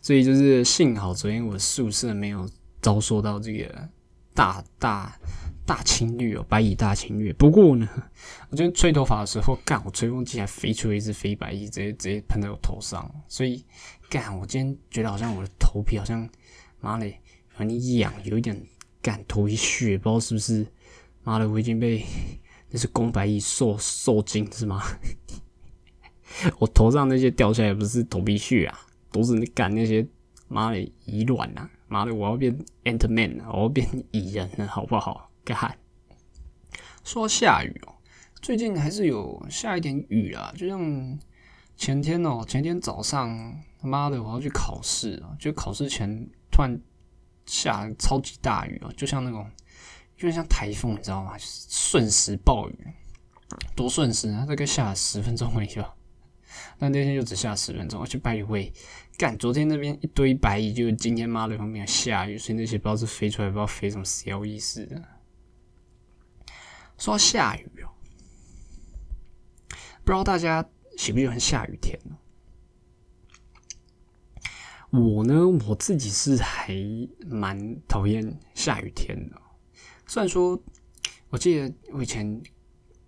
[0.00, 2.48] 所以就是幸好昨天我宿舍没有
[2.80, 3.88] 遭受到这个
[4.32, 5.18] 大大
[5.66, 7.32] 大侵略哦，白蚁大侵略。
[7.32, 7.88] 不过呢，
[8.48, 13.64] 我今天吹头发的时候，干我吹风机还飞出了一只飞白蚁，直接直接喷在我头上，所以
[14.08, 16.26] 干我今天觉得好像我的头皮好像
[16.80, 17.20] 妈嘞
[17.58, 18.58] 有点痒，有一点
[19.02, 20.66] 干头皮屑，不知道是不是。
[21.28, 22.02] 妈的，我已经被
[22.70, 24.82] 那是公白蚁受受惊是吗？
[26.58, 28.80] 我头上那些掉下来不是头皮屑啊，
[29.12, 30.06] 都是你干那些
[30.48, 31.68] 妈的蚁卵啊！
[31.86, 35.30] 妈的，我要变 ant man 我要变蚁人了，好不好？
[35.44, 35.76] 干。
[37.04, 37.92] 说下雨哦，
[38.40, 41.18] 最近还是有下一点雨啊，就像
[41.76, 46.80] 前天哦，前天早上他妈的我要去考试啊，就考试前突然
[47.44, 49.46] 下超级大雨啊，就像那种。
[50.18, 51.38] 就像台风，你知道吗？
[51.38, 52.76] 就是瞬时暴雨，
[53.76, 54.44] 多瞬时啊！
[54.44, 55.94] 大概下了十分钟而已吧。
[56.76, 58.72] 但那天就只下十分钟，而且白蚁会
[59.16, 59.38] 干。
[59.38, 65.00] 昨天那边一堆白蚁，就今天妈的旁边下雨，所以那些不知道是飞出来，不知道飞什么小意思的。
[66.96, 67.94] 说下雨哦，
[70.04, 72.18] 不知道大家喜不喜欢下雨天呢？
[74.90, 76.74] 我呢，我自己是还
[77.24, 79.40] 蛮讨厌下雨天的。
[80.08, 80.58] 虽然说，
[81.28, 82.42] 我记得我以前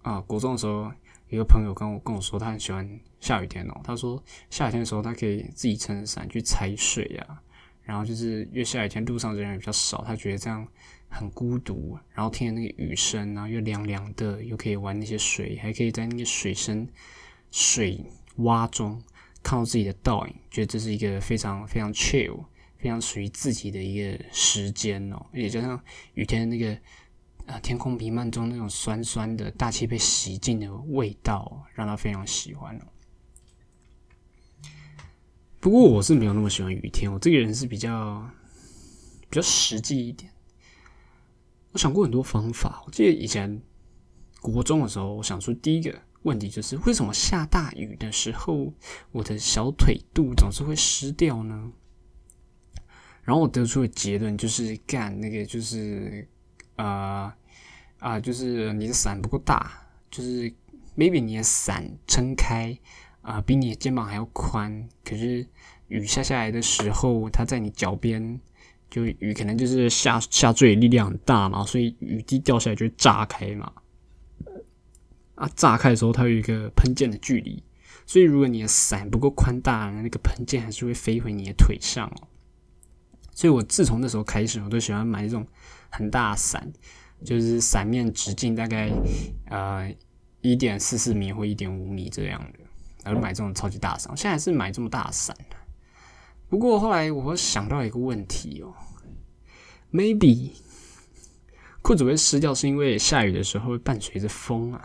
[0.02, 0.92] 啊，国中的时候，
[1.30, 2.86] 一个朋友跟我跟我说，他很喜欢
[3.20, 3.80] 下雨天哦。
[3.82, 7.40] 他说，下雨天的时候，他可以自己撑着伞去踩水啊。
[7.82, 10.64] 然后就是越下雨天路上人也比较少，他觉得这样
[11.08, 11.98] 很孤独。
[12.12, 16.86] 然后听着那个雨声然后，又凉凉的，又可以玩那些水，还可以在那个水深、
[17.50, 18.04] 水
[18.36, 19.02] 洼中
[19.42, 22.44] 看到自己的倒影，觉得这是一个非常非常 chill。
[22.80, 25.78] 非常属于自己的一个时间哦，也就像
[26.14, 26.72] 雨天那个
[27.46, 32.86] 啊，天空弥漫中那种酸酸的大气被洗净的味道，让他非常喜欢哦。
[35.60, 38.26] 不过我是没有那么喜欢雨天，我这个人是比较
[39.28, 40.32] 比较实际一点。
[41.72, 43.60] 我想过很多方法，我记得以前
[44.40, 48.72] 国中的时候，我想出第一个问题就是：为什么下大雨的时候，
[49.12, 51.72] 我的小腿肚总是会湿掉呢？
[53.30, 56.26] 然后我得出的结论就是干那个就是
[56.74, 57.32] 啊
[58.00, 59.70] 啊，就是你的伞不够大，
[60.10, 60.52] 就是
[60.96, 62.76] maybe 你的伞撑开
[63.22, 65.46] 啊，比你的肩膀还要宽，可是
[65.86, 68.40] 雨下下来的时候，它在你脚边，
[68.90, 73.72] 就雨可能就是下下坠力量很大嘛，所以雨滴掉下来就会炸开嘛。
[75.36, 77.62] 啊，炸开的时候它有一个喷溅的距离，
[78.06, 82.26] 所以如果你的伞不够宽大，那个喷溅还是会飞回你的腿上哦。
[83.34, 85.46] 所以我自从那时候开始，我都喜欢买那种
[85.90, 86.70] 很大伞，
[87.24, 88.90] 就是伞面直径大概
[89.46, 89.92] 呃
[90.40, 92.58] 一点四四米或一点五米这样的，
[93.04, 94.14] 然后买这种超级大伞。
[94.16, 95.36] 现在还是买这么大伞
[96.48, 98.74] 不过后来我想到一个问题哦
[99.92, 100.50] ，maybe
[101.80, 104.82] 裤子会湿掉是因为下雨的时候会伴随着风啊，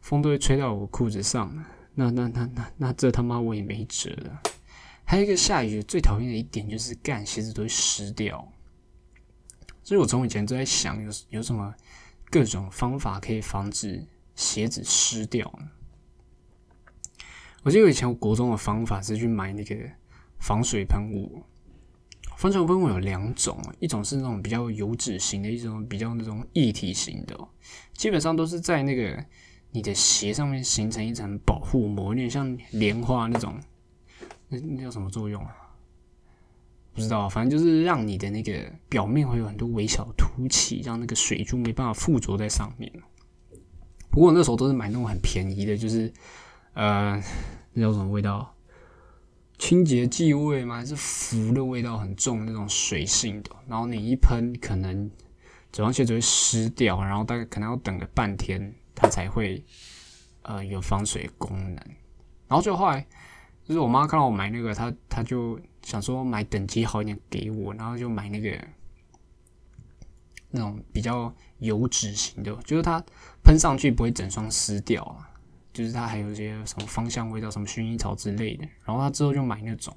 [0.00, 4.42] 风都会吹到我裤子上，那那那那那这他妈我也没辙了。
[5.08, 8.52] 还有一个下雨最讨厌的一点就是干鞋子都会湿掉，
[9.84, 11.72] 所以我从以前都在想有有什么
[12.28, 15.68] 各种方法可以防止鞋子湿掉呢？
[17.62, 19.76] 我记得以前我国中的方法是去买那个
[20.40, 21.44] 防水喷雾，
[22.36, 27.38] 防水喷雾有两种，一种是那种比较油脂型的，一种比较那种液体型的，
[27.94, 29.24] 基本上都是在那个
[29.70, 33.56] 你的鞋上面形成一层保护膜，有点像莲花那种。
[34.48, 35.52] 那那叫什么作用啊？
[36.94, 42.90] 不知道，反正就是让你的那个表面会有很多微小凸起，让那个水珠没办法附着在上面。
[44.10, 46.10] 不过那时候都是买那种很便宜的，就是
[46.72, 47.22] 呃，
[47.74, 48.54] 那叫什么味道？
[49.58, 50.76] 清洁剂味吗？
[50.76, 53.50] 还是氟的味道很重那种水性的？
[53.68, 55.10] 然后你一喷，可能
[55.70, 59.62] 整双鞋子会湿掉，然后大概可能要等个半天，它才会
[60.42, 61.74] 呃有防水功能。
[62.48, 63.06] 然后就后来。
[63.66, 68.56] 就是我妈看到我买那个，她她就想说买等级好一点给我，然后就买那个
[70.50, 73.04] 那种比较油脂型的，就是它
[73.42, 75.28] 喷上去不会整双湿掉啊，
[75.72, 78.64] 就是它还有一些什么芳香味道，什么薰衣草之类的。
[78.84, 79.96] 然后她之后就买那种，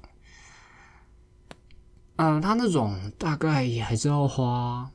[2.16, 4.90] 嗯，它那种大概也还是要花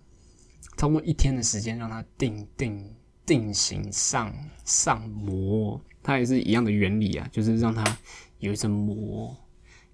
[0.76, 2.94] 差不多一天的时间让它定定
[3.26, 7.82] 定型上上膜，它也是一样的原理啊，就是让它。
[8.46, 9.36] 有一层膜，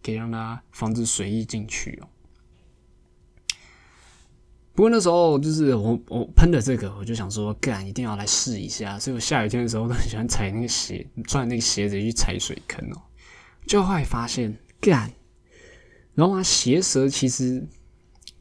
[0.03, 2.07] 可以让它防止水溢进去哦。
[4.73, 8.99] 不过那时候就是我我喷的这个，我就想说，干一定要来试一下。
[8.99, 13.01] 所以我下雨天的时候都很喜欢踩那个鞋，穿那个鞋子去踩水坑哦。
[13.65, 15.11] 就后来发现，干，
[16.13, 17.65] 然后啊，鞋舌其实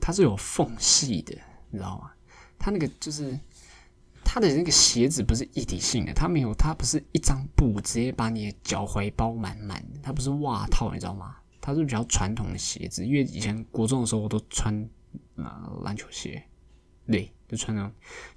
[0.00, 1.36] 它是有缝隙的，
[1.70, 2.10] 你知道吗？
[2.58, 3.38] 它那个就是。
[4.32, 11.34] 它的那个鞋子不是一体性的，它没有，它不是一张布直接把你的脚踝包满满的，它不是袜套，你知道吗？
[11.60, 14.88] 它是比较传统的鞋子，因为以前国中的时候我都穿
[15.34, 16.40] 啊篮球鞋，
[17.08, 17.92] 对，就穿那种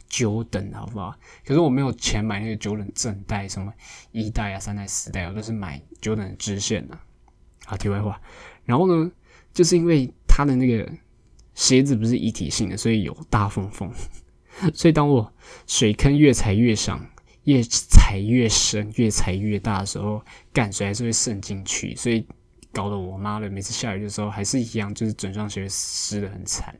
[0.09, 1.15] 九等，好不好？
[1.45, 3.71] 可是我没有钱买那个九等正代，什么
[4.11, 6.97] 一代啊、三代、四代，我都是买九等支线的。
[7.65, 8.19] 好，题外话，
[8.65, 9.11] 然后呢，
[9.53, 10.91] 就是因为它的那个
[11.53, 13.93] 鞋子不是一体性的，所以有大缝缝。
[14.71, 15.33] 所以，当我
[15.67, 17.05] 水坑越踩越上，
[17.43, 22.25] 越踩越深，越踩越大的时候，干水还是会渗进去，所以
[22.71, 26.75] 搞得我妈的每次下雨的时候还是一样，就是整双鞋湿的很惨。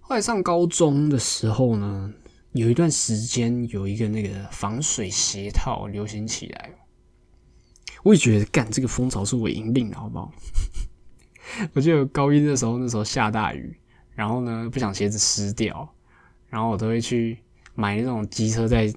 [0.00, 2.12] 后来上高中的时候呢，
[2.52, 6.70] 有一段时间有一个那个防水鞋套流行起来，
[8.02, 10.32] 我也觉得干这个风潮是我引领的，好不好？
[11.72, 13.78] 我记得高一的时候，那时候下大雨。
[14.16, 15.92] 然后呢，不想鞋子湿掉，
[16.54, 17.36] 然后我都会去
[17.74, 18.88] 买那种机车在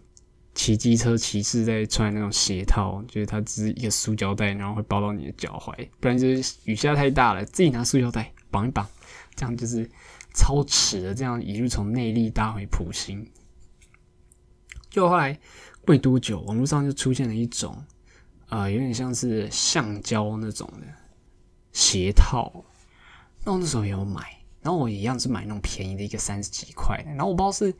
[0.54, 8.88] 骑机车骑士在穿那种鞋套，就是它只是一个塑胶袋，然后会包到你的脚踝，不然就是雨下太大了，自己拿塑胶袋绑一绑，
[9.34, 9.90] 这样就是
[10.36, 13.28] 超耻的，这样一路从内力搭回普心。
[14.92, 15.40] 就后来
[15.88, 17.84] 没多久，网络上就出现了一种，
[18.50, 20.86] 呃，有点像是橡胶那种的
[21.74, 22.64] 鞋套，
[23.44, 24.37] 那我那时候也有买。
[24.68, 27.74] 然后我一样是买那种便宜的一个三十几块的，然后我不知道是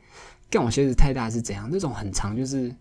[0.48, 2.74] 干我鞋子太大是怎样，那种很长就是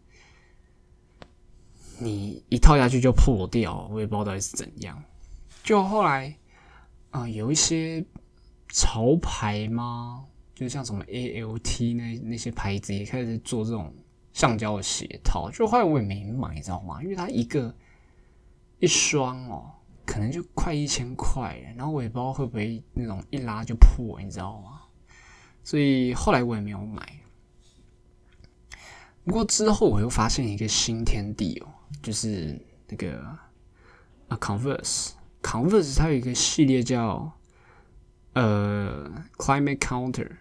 [1.99, 5.03] 你一套下去就破掉，我也不知道到底是怎样。
[5.62, 6.34] 就后来
[7.10, 8.01] 啊，有一些
[8.70, 10.24] 潮牌吗？
[10.55, 13.93] 就像什么 A L T 那那些牌子也开始做这种
[14.32, 17.03] 橡胶的鞋套，就后来我也没买，你知道吗？
[17.03, 17.76] 因为它一个
[18.80, 19.74] 一双哦。
[20.08, 24.82] 可能就快一千块，然后我也不知道会不会那种一拉就破，你知道吗？
[25.64, 27.05] 所以后来我也没有买。
[29.26, 31.68] 不过之后我又发现一个新天地哦，
[32.01, 33.20] 就是那个
[34.30, 37.38] 啊，Converse，Converse 它有一个系列叫
[38.32, 40.32] 呃 Climate Counter，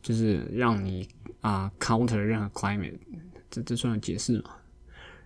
[0.00, 1.06] 就是让你
[1.42, 2.98] 啊 counter 任何 climate，
[3.50, 4.56] 这这算有解释吗？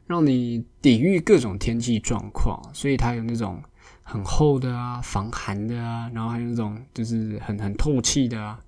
[0.08, 3.62] 让你抵御各种天气状况，所以它有那种。
[4.08, 8.62] 很厚的啊，防寒的啊，然后还有那种就是很很透气的啊，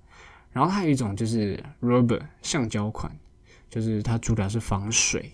[0.51, 3.09] 然后还有一种就是 rubber 橡胶款，
[3.69, 5.33] 就是它主打是防水。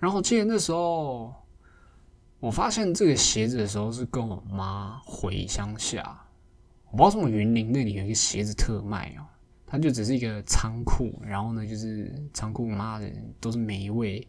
[0.00, 1.32] 然后记得那时候
[2.40, 6.24] 我发现这个鞋子的时候是跟我妈回乡下，
[6.90, 9.22] 我不知道什么云林那里有一个鞋子特卖哦，
[9.68, 13.08] 它就只是一个仓库，然后呢就是仓库妈的
[13.40, 14.26] 都是霉味。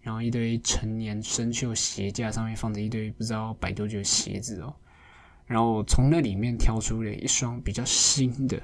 [0.00, 4.74] 然后一堆陈年生锈鞋架上面放着一堆不知道摆多久的鞋子哦，
[5.46, 8.60] 然后从那里面挑出了一双比较新的，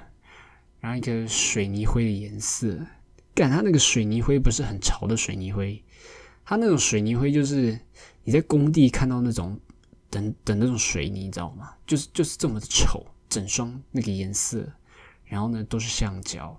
[0.81, 2.79] 然后一个水泥灰的颜色，
[3.35, 5.83] 干它那个水泥灰不是很潮的水泥灰，
[6.45, 7.79] 它那种水泥灰就是
[8.23, 9.59] 你在工地看到那种
[10.09, 11.75] 等等那种水泥，你知道吗？
[11.87, 14.67] 就是就是这么的丑，整双那个颜色，
[15.25, 16.59] 然后呢都是橡胶，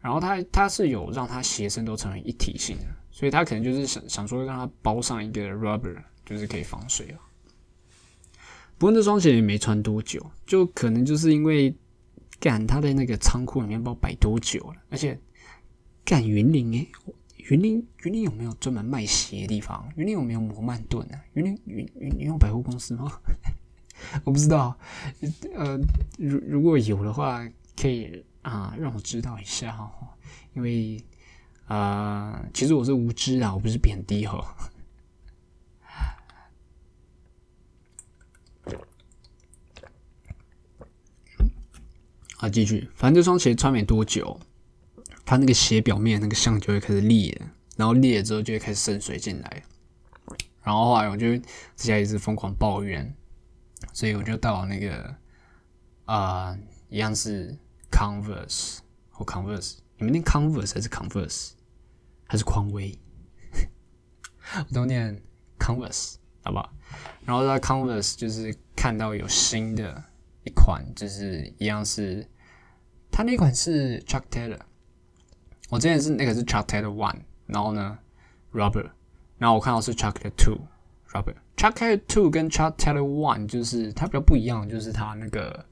[0.00, 5.96] 然后它它是有让它鞋身都成为一体性的，所以他可能就是想想说让他包上一个 rubber，
[6.26, 7.20] 就是可以防水啊。
[8.78, 11.72] 不过那双鞋也没穿多久，就可能就是因为
[12.40, 15.20] 干他在那个仓库里面不知道摆多久了，而且
[16.04, 16.88] 干云林诶。
[17.50, 19.88] 云林云林有没有专门卖鞋的地方？
[19.96, 21.20] 云林有没有摩曼顿啊？
[21.34, 23.12] 云林云云云有百货公司吗？
[24.22, 24.78] 我不知道。
[25.54, 25.76] 呃，
[26.18, 27.44] 如如果有的话，
[27.76, 29.90] 可以啊让我知道一下哈。
[30.54, 31.02] 因为
[31.72, 34.54] 啊，其实我是无知啊，我不是贬低哈。
[42.36, 44.38] 啊，继续，反正这双鞋穿没多久。
[45.24, 47.40] 它那个鞋表面那个橡就会开始裂，
[47.76, 49.62] 然后裂了之后就会开始渗水进来，
[50.62, 51.44] 然后后来我就这
[51.76, 53.14] 下一直疯狂抱怨，
[53.94, 55.14] 所以我就到那个
[56.04, 56.54] 啊，
[56.90, 57.56] 一样是
[57.90, 61.52] Converse 或 Converse，你们念 Converse 还是 Converse
[62.32, 62.98] 还是匡威？
[64.56, 65.22] 我都念
[65.58, 66.72] Converse，好不好？
[67.26, 70.02] 然后在 Converse 就是看到有新的
[70.44, 72.26] 一款，就是一样是，
[73.10, 74.60] 它那款是 Chuck Taylor。
[75.68, 77.98] 我之前是那个是 Chuck Taylor One，然后呢
[78.50, 78.92] ，Rubber，
[79.36, 81.34] 然后我看到是 Chuck Taylor Two，Rubber。
[81.58, 85.66] Chuck Taylor Two 跟 Chuck Taylor One 就是它比较不一样，就是它那个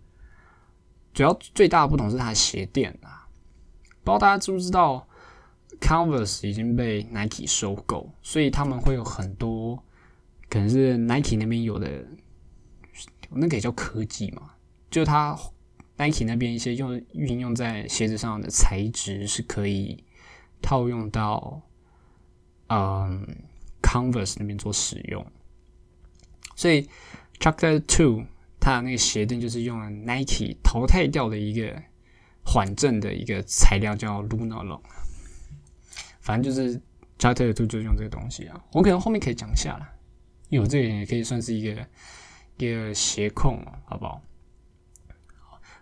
[1.15, 3.27] 主要最大的不同是它的鞋垫啊。
[4.05, 5.07] 不知道大家知不知道
[5.81, 9.83] ，Converse 已经被 Nike 收购，所以他们会有很多
[10.49, 12.07] 可能是 Nike 那边有的，
[13.31, 14.53] 那个也叫科技嘛，
[14.91, 15.37] 就它。
[16.03, 20.03] Nike 那边一些用运用在鞋子上的材质是可以
[20.63, 21.61] 套用到
[22.69, 23.27] 嗯
[23.83, 25.27] Converse 那边做使用，
[26.57, 26.89] 所以
[27.39, 28.25] Chuck Two
[28.59, 31.83] 它的那个鞋垫就是用了 Nike 淘汰掉的一个
[32.47, 34.81] 缓震的一个材料叫 Lunarlon，
[36.21, 36.81] 反正就是
[37.19, 39.89] Chuck Two 就是用这个东西啊，我可能后面可以讲一下了，
[40.49, 41.87] 因为我这个也可以算是一个
[42.57, 44.21] 一个鞋控，好不好？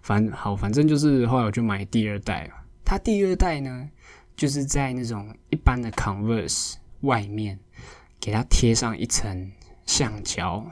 [0.01, 3.91] 反好，反正就是后来我就买第二代了它第二代呢，
[4.37, 7.59] 就是在那种一般的 Converse 外面
[8.19, 9.53] 给它贴上一层
[9.85, 10.65] 橡胶，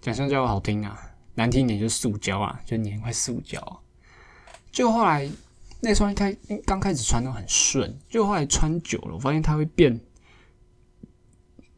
[0.00, 0.98] 讲橡胶好听啊，
[1.34, 3.82] 难听点就是塑胶啊，就粘块塑胶。
[4.72, 5.30] 就后来
[5.80, 10.00] 那双开刚开始穿都很顺，就后来穿久了，我发现它会变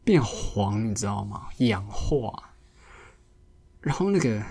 [0.03, 1.49] 变黄，你知道吗？
[1.57, 2.51] 氧化，
[3.81, 4.43] 然后那个。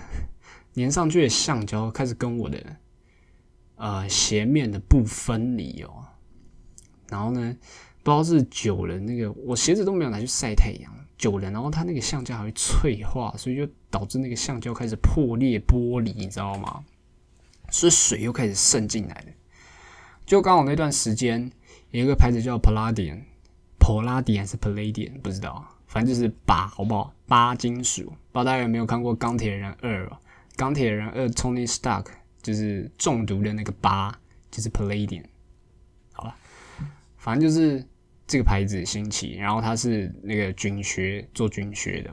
[0.75, 2.77] 粘上去的橡胶开始跟我的
[3.75, 6.05] 呃鞋面的不分离哦，
[7.09, 7.57] 然后呢，
[8.03, 16.85] 不知道是久了那个我鞋子都没有拿去晒太阳，久了，然后它那个橡胶还会脆化，所以就导致那个橡胶开始破裂剥离，你知道吗？
[17.69, 19.33] 所以水又开始渗进来了。
[20.31, 21.51] 就刚好那段时间
[21.89, 23.19] 有一个牌子叫 Palladium，
[23.77, 27.13] 普拉迪还是 Palladium 不知道，反正就是钯，好不好？
[27.27, 30.07] 钯金属，不知道大家有没有看过《钢铁人二》？
[30.55, 32.05] 钢铁人二 Tony Stark
[32.41, 34.17] 就是中毒的那个疤，
[34.49, 35.25] 就是 Palladium，
[36.13, 36.33] 好了，
[37.17, 37.85] 反正就是
[38.25, 42.09] 这个牌子兴起，然后它是那个军靴做军靴的，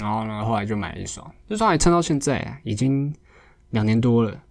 [0.00, 3.14] 然后呢，后来就买了一双，这双还撑到现在啊，已经
[3.70, 4.42] 两年多了。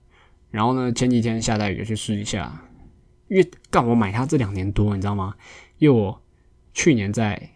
[0.50, 2.65] 然后呢，前几天下大雨就去试一下，
[3.28, 5.36] 因为干我买它这两年多，你知道吗？
[5.78, 6.22] 因为我
[6.74, 7.50] 去年在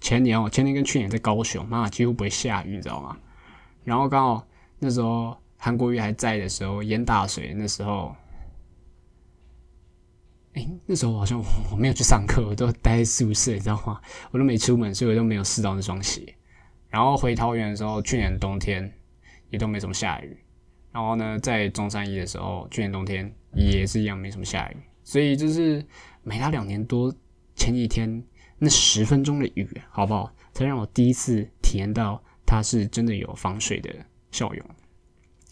[0.00, 3.16] 前年哦，前年跟去年在高雄，妈几乎不会下雨，你知道吗？
[3.84, 4.46] 然后刚好
[4.78, 8.14] 那时候韩国瑜还在的时候淹大水，那时候，
[10.54, 14.00] 哎，那时候好像我没有去上课，我都待在宿舍，你知道吗？
[14.30, 16.34] 我都没出门，所以我都没有试到那双鞋。
[16.88, 18.92] 然后回桃园的时候，去年冬天
[19.50, 20.36] 也都没怎么下雨。
[20.92, 24.76] 然后呢，在中山一的时候，去年冬天也是一样没什么下雨。
[25.04, 25.84] 所以就是
[26.22, 27.14] 没它两年多，
[27.54, 28.22] 前几天
[28.58, 30.32] 那十分钟的雨，好不好？
[30.52, 32.22] 才让我第一次体验到。
[32.44, 33.90] 它是真的有防水的
[34.30, 34.66] 效用，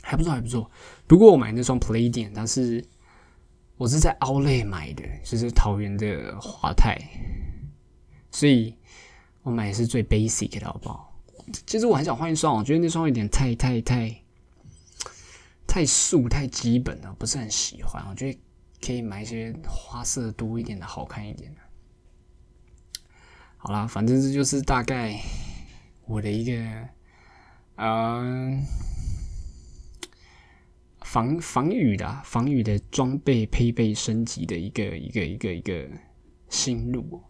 [0.03, 0.70] 还不错，还不错。
[1.07, 2.84] 不过我买那双 Play 店，它是
[3.78, 6.98] 我是在 Outlet 买的，就是桃园的华泰，
[8.30, 8.76] 所以
[9.42, 11.18] 我买的是最 basic 的，好不好？
[11.64, 14.19] 其实我很想换一双，我觉得那双有点太太太
[15.70, 18.04] 太素、太基本了，不是很喜欢。
[18.10, 18.40] 我觉得
[18.84, 21.60] 可以买一些花色多一点的，好看一点的。
[23.56, 25.16] 好啦，反正这就是大概。
[26.06, 26.88] 我的一个，
[27.76, 28.64] 嗯，
[31.02, 35.88] 防防雨的防雨的装备配备升级的一个一个一个一个
[36.48, 37.22] 心路。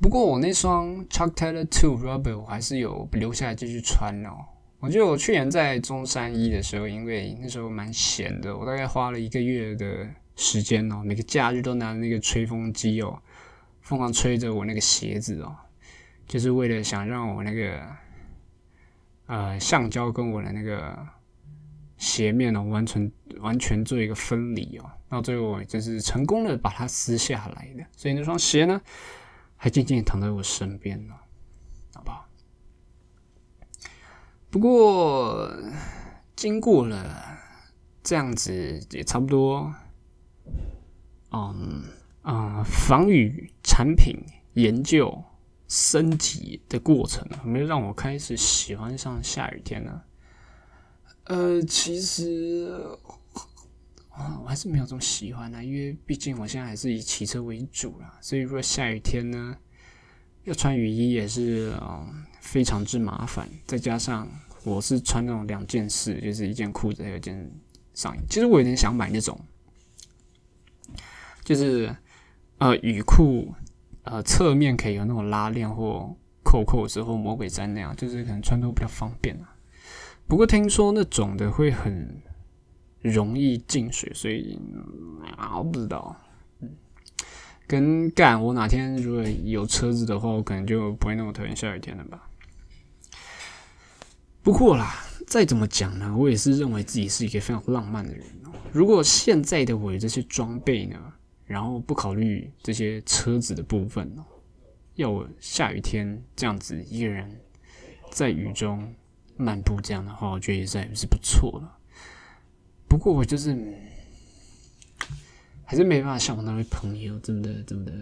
[0.00, 4.55] 不过我那双 Chuck Taylor Two Rubber 我还是有留下来继续穿哦。
[4.80, 13.20] 我记得我去年在中山一的时候，因为那时候蛮闲的，我大概花了一个月的时间哦，每个假日都拿那个吹风机哦，
[13.80, 15.56] 疯狂吹着我那个鞋子哦，
[16.28, 17.80] 就是为了想让我那个
[19.26, 21.06] 呃橡胶跟我的那个
[21.96, 23.10] 鞋面哦完全
[23.40, 28.80] 完全做一个分离哦，到最后就是成功的把它撕下来的，所以那双鞋呢。
[29.58, 31.14] 还静静躺在我身边呢，
[32.04, 32.28] 不好？
[34.56, 35.54] 不过
[36.34, 37.38] 经过了
[38.02, 39.70] 这样子也差不多，
[41.30, 41.84] 嗯
[42.22, 44.16] 嗯，防雨产品
[44.54, 45.22] 研究
[45.68, 50.00] 升级的过程，有没有让我开始喜欢上下雨天呢？
[51.24, 52.82] 呃，其实
[54.08, 59.58] 啊，我还是没有这么喜欢呢，因为毕竟我现在还是以骑车为主啦，所以如果下雨天呢？
[60.44, 64.28] 要穿雨衣也是嗯非常之麻烦，再加上
[64.66, 67.48] 我是穿那种两件式，就是一件裤子还有一件
[67.94, 68.20] 上衣。
[68.28, 69.38] 其实我有点想买那种，
[71.44, 71.94] 就是
[72.58, 73.54] 呃雨裤，
[74.02, 76.12] 呃侧面可以有那种拉链或
[76.42, 79.54] 扣扣子或魔鬼毡那样，就是可能穿都比较方便啊。
[80.26, 82.20] 不过听说那种的会很
[83.02, 84.58] 容易进水，所以
[85.36, 86.16] 啊我不知道。
[87.68, 92.28] 跟干，我哪天如果有车子的话，我可能就不会那么讨厌下雨天了吧。
[94.46, 94.94] 不过啦，
[95.26, 98.52] 再怎么讲呢，我也是认为自己是一个非常浪漫的人哦。
[98.70, 100.96] 如果现在的我有这些装备呢，
[101.46, 104.24] 然后不考虑这些车子的部分哦，
[104.94, 107.40] 要我下雨天这样子一个人
[108.12, 108.94] 在雨中
[109.36, 111.68] 漫步这样的话，我觉得也是是不错的。
[112.86, 113.74] 不过我就是。
[115.64, 117.92] 还是没办法像我那位朋友这么的这么的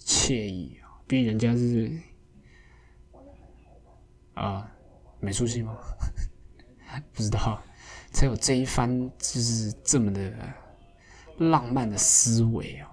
[0.00, 1.02] 惬意啊！
[1.08, 1.90] 毕竟人家是
[4.34, 4.70] 啊
[5.20, 5.76] 美术系吗？
[7.12, 7.62] 不知道，
[8.12, 10.32] 才有这一番就是这么的
[11.36, 12.90] 浪漫的思维啊！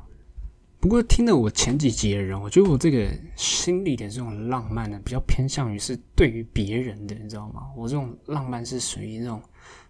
[0.80, 7.64] 不过听了我前几集的人，我觉得我这个心里的这种浪漫呢，比较偏向于是对于别人的，你知道吗？
[7.76, 9.42] 我这种浪漫是属于那种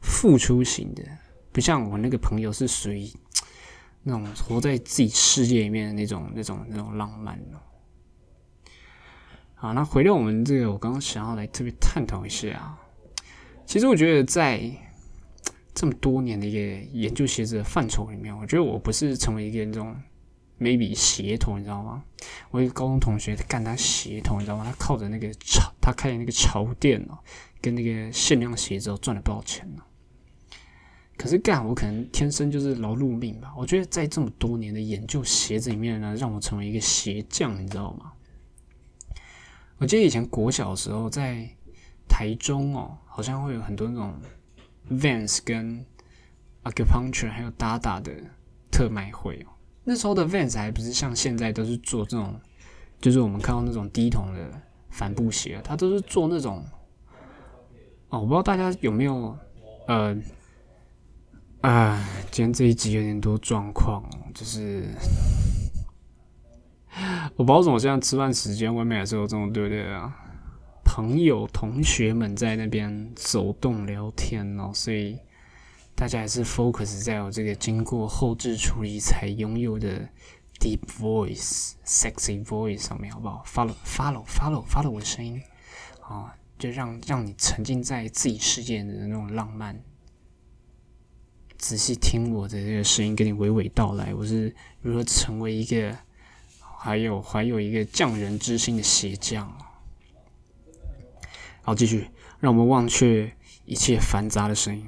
[0.01, 1.03] 付出型的，
[1.51, 3.11] 不像我那个朋友是属于。
[4.07, 7.57] 那种活在自己世界里面的那种、那种、那种浪漫哦。
[9.65, 12.77] 好，那回到我们这个，我刚刚想要来特别探讨一下啊。
[13.65, 14.61] 其实我觉得，在
[15.73, 16.59] 这么多年的一个
[16.93, 19.95] 研究鞋子的范畴里面，我觉得我不是成为一个那种
[20.59, 22.03] maybe 鞋头，你知道吗？
[22.51, 24.63] 我一个高中同学干他鞋头，你知道吗？
[24.63, 27.17] 他靠着那个潮，他开的那个潮店哦，
[27.59, 29.81] 跟那个限量鞋子赚了不少钱呢。
[31.17, 33.51] 可是干，我可能天生就是劳碌命吧。
[33.57, 38.11] 我觉得在这么多年的研究鞋子里面呢，让我成为一个鞋匠，你知道吗？
[39.77, 41.47] 我记得以前国小的时候，在
[42.07, 44.13] 台中哦，好像会有很多那种
[44.91, 45.85] Vans 跟
[46.63, 48.11] Acupuncture 还有 Dada 的
[48.71, 49.51] 特卖会哦。
[49.83, 52.39] 那时候的 Vans 还不是像现在都是做这种，
[52.99, 56.63] 就是我们看到那种低筒的帆布鞋，它都是做那种
[58.09, 59.37] 哦，我不知道大家有没有
[59.87, 60.15] 呃。
[61.61, 64.87] 啊，今天这一集有点多状况，就是
[67.35, 70.15] 我不知道怎么现在吃饭时间外面还是有这种对不对啊？
[70.83, 75.17] 朋友、同学们在那边走动聊天哦，所以
[75.93, 80.07] 大家还是 focus 在我这个经过后置处理才拥有的
[80.59, 85.41] deep voice、sexy voice 上面，好不好？follow、follow、follow、follow 我的声音
[86.01, 89.83] 啊，就让让你沉浸在自己世界的那种浪漫。
[91.57, 95.97] 仔细听我的这个声音，给你娓娓道来，我是如何成为一个，
[96.85, 99.51] 还有还有一个匠人之心的鞋匠。
[101.63, 104.85] 好，继续，让我们忘却一切繁杂的声音，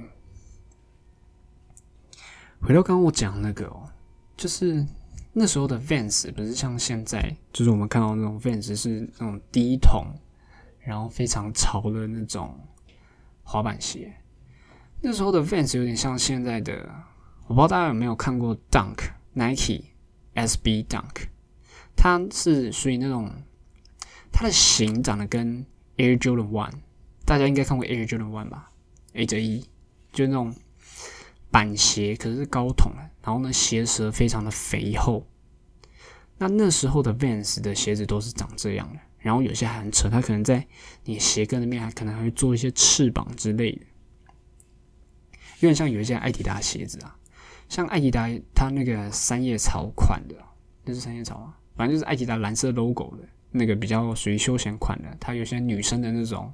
[2.61, 3.89] 回到刚刚我讲那个哦，
[4.35, 4.85] 就是
[5.33, 10.05] 那时候的 Vans 不是像现在，就是我们看到那种 Vans 是那种低筒，
[10.79, 12.59] 然后非常潮的那种
[13.41, 14.13] 滑板鞋。
[15.01, 16.87] 那时候的 Vans 有点像现在的，
[17.47, 18.99] 我不知道大家有没有看过 Dunk
[19.33, 19.85] Nike
[20.35, 21.29] SB Dunk，
[21.97, 23.29] 它是属于那种
[24.31, 25.65] 它的型长得跟
[25.97, 26.73] Air Jordan One，
[27.25, 28.71] 大家应该看过 Air Jordan One 吧
[29.13, 29.65] ？A 折一，
[30.13, 30.55] 就那种
[31.49, 35.27] 板鞋，可是高筒的，然后呢鞋舌非常的肥厚。
[36.37, 40.67] 那那时候的 Vans 的鞋子都是长这样的，然后有些还很扯，它可能在
[41.05, 43.81] 你鞋跟的面还可能还会做一些翅膀之类的。
[45.59, 47.17] 有点像有一些艾迪达鞋子啊，
[47.67, 50.35] 像艾迪达它那个三叶草款的，
[50.85, 51.55] 那是三叶草吗？
[51.77, 56.51] 反正就是艾迪达蓝色 logo 的那个比较属于休闲款的，它有些女生的那种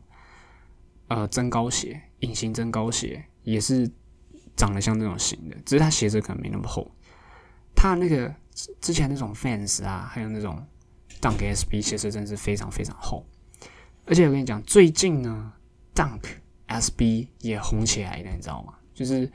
[1.07, 3.89] 呃增高鞋，隐形增高鞋也是
[4.55, 6.91] 长得像那种型的，只是它鞋子可能没那么厚。
[7.76, 8.34] 它那个
[8.80, 10.63] 之前那种 fans 啊，还有那种
[11.19, 13.26] Dunk SB 鞋子真是非常非常厚。
[14.05, 15.53] 而且我跟你讲，最近呢
[15.95, 16.21] ，Dunk
[16.67, 18.74] SB 也红起来了，你知道吗？
[18.93, 19.32] 就是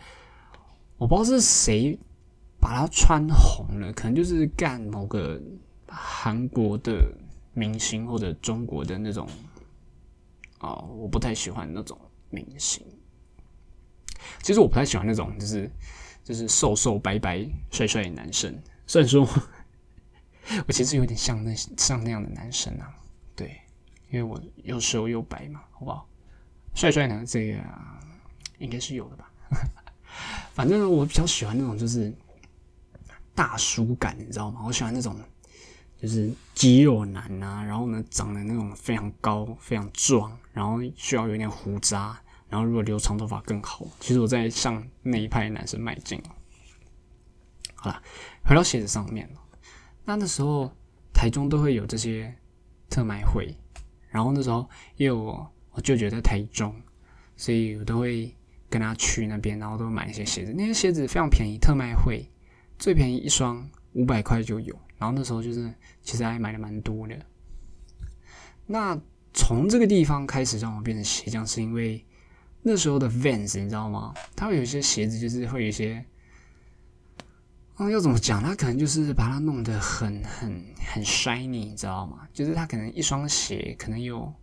[0.99, 1.99] 我不知道是谁
[2.61, 5.41] 把它穿红了，可能就是干某个
[5.89, 7.13] 韩国的
[7.55, 9.29] 明星或者中国的那种
[10.61, 11.99] 哦，我不太喜欢那种
[12.31, 12.85] 明星。
[14.43, 15.71] 其实我不太喜欢那种就是
[16.23, 19.27] 就是瘦瘦白白帅帅的男生，虽然说
[20.67, 22.95] 我其实有点像那像那样的男生啊，
[23.35, 23.61] 对。
[24.11, 26.09] 因为我又瘦又白嘛，好不好？
[26.75, 27.23] 帅帅呢？
[27.27, 27.63] 这个
[28.57, 29.31] 应该是有的吧。
[30.55, 32.11] 反正我比较喜欢那种就是
[33.35, 34.63] 大叔感，你知道吗？
[34.65, 35.15] 我喜欢那种
[36.01, 42.17] 就是肌肉男啊，然后呢长得那种非常高、非常壮，然后需要有点胡渣，
[42.49, 43.85] 然后如果留长头发更好。
[43.99, 46.23] 其实我在向那一派男生迈进
[47.75, 48.03] 好了，
[48.45, 49.29] 回到鞋子上面
[50.05, 50.73] 那那时候
[51.13, 52.33] 台中都会有这些
[52.89, 53.55] 特卖会。
[54.09, 56.75] 然后那时候因为我我舅舅在台中，
[57.37, 58.35] 所以我都会
[58.71, 60.53] 跟他去那边，然后都买一些鞋子。
[60.57, 62.25] 那些鞋子非常便宜，特卖会
[62.79, 64.79] 最便宜一双五百块就有。
[64.99, 65.73] 然后那时候就是
[66.03, 67.17] 其实还买的蛮多的。
[68.67, 69.01] 那
[69.33, 72.05] 从这个地方开始让我变成鞋匠，是因为
[72.63, 74.13] 那时候的 Vans 你知道吗？
[74.37, 76.05] 它会有一些鞋子就是会有一些。
[77.81, 78.43] 嗯，要怎么讲？
[78.43, 82.27] 他可能就是把它弄得很很很 shiny，你知道吗？
[82.33, 84.35] 就是他可能一双鞋可能有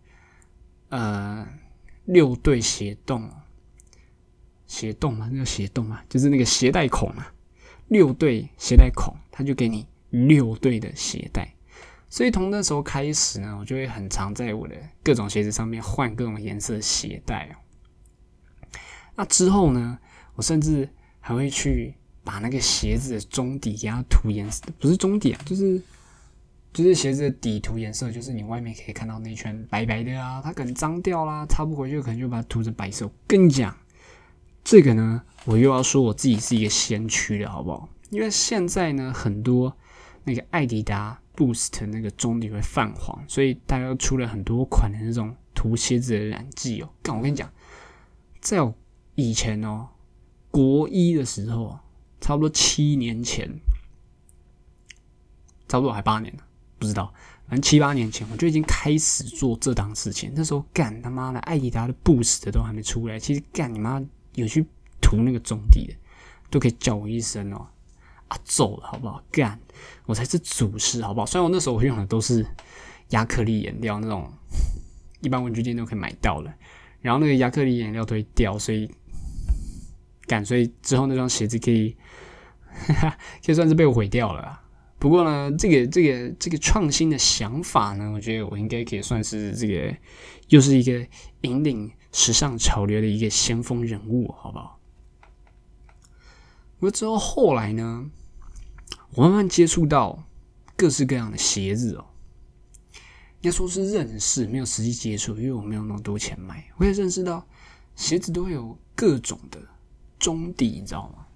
[0.88, 1.46] 呃
[2.06, 3.30] 六对鞋洞，
[4.66, 7.30] 鞋洞嘛，那个鞋洞嘛，就是那个鞋带孔啊，
[7.88, 9.86] 六对鞋带孔，他就给你
[10.26, 11.54] 六对的鞋带。
[12.08, 17.56] 所以从那时候开始呢，我就会很常在我的各种鞋子上面换各种颜色的鞋带哦。
[19.14, 19.98] 那之后呢，
[20.34, 20.88] 我甚至
[21.20, 21.94] 还会去。
[22.26, 25.80] 把那个鞋子的中底给它涂颜色，不是中底啊，就是
[26.72, 33.08] 就是鞋子的底涂颜色，就是你外面可以看到那圈白白的啊，它可能脏掉啦，擦不回去，可能就把它涂成白色。
[33.28, 33.78] 跟你讲，
[34.64, 37.88] 这个呢，我又要说我自己是一个先驱了，好不好？
[38.10, 39.76] 因为现在呢，很多
[40.26, 46.90] 那个艾迪达 Boost 那个中底会泛黄，所以大家出了很多款的那种涂鞋子的染剂哦。
[47.00, 47.50] 但我跟你讲，
[48.40, 48.74] 在我
[49.14, 49.88] 以前哦，
[50.50, 51.78] 国一的时候。
[52.18, 53.46] 差不多七年前，
[55.68, 56.42] 差不多还八年了，
[56.78, 57.12] 不知道，
[57.46, 60.32] 反正七八年前我就已经开始做这档事情。
[60.34, 64.02] 那时候干他妈的，艾迪达的 Boost 都还没出来，其实干你妈
[64.34, 64.66] 有去
[65.00, 65.94] 涂那个中底的，
[66.50, 67.68] 都可以叫我一声哦，
[68.28, 69.22] 啊，走了好不好？
[69.30, 69.60] 干，
[70.06, 71.26] 我才是主事好不好？
[71.26, 72.46] 虽然我那时候我用的都是
[73.10, 74.32] 亚克力颜料，那种
[75.20, 76.52] 一般文具店都可以买到的，
[77.00, 78.90] 然后那个亚克力颜料都会掉，所以。
[80.28, 81.96] 干，所以之后那双鞋子可以，
[83.46, 84.60] 可以算是被我毁掉了。
[84.98, 89.96] 不过呢，这个这个这个创新的想法呢，我觉得我应该可以算是这个，
[90.48, 91.06] 又是一个
[91.42, 94.80] 引领时尚潮流的一个先锋人物，好不好？
[96.80, 98.10] 不过之后后来呢，
[99.14, 100.24] 我慢慢接触到
[100.76, 102.04] 各式各样的鞋子哦，
[103.40, 106.64] 应该说是认识，没有实际接触，因为我没有那么多钱买。
[106.76, 107.46] 我也认识到
[107.94, 109.60] 鞋子都会有各种的。
[110.18, 111.26] 中底你知道吗？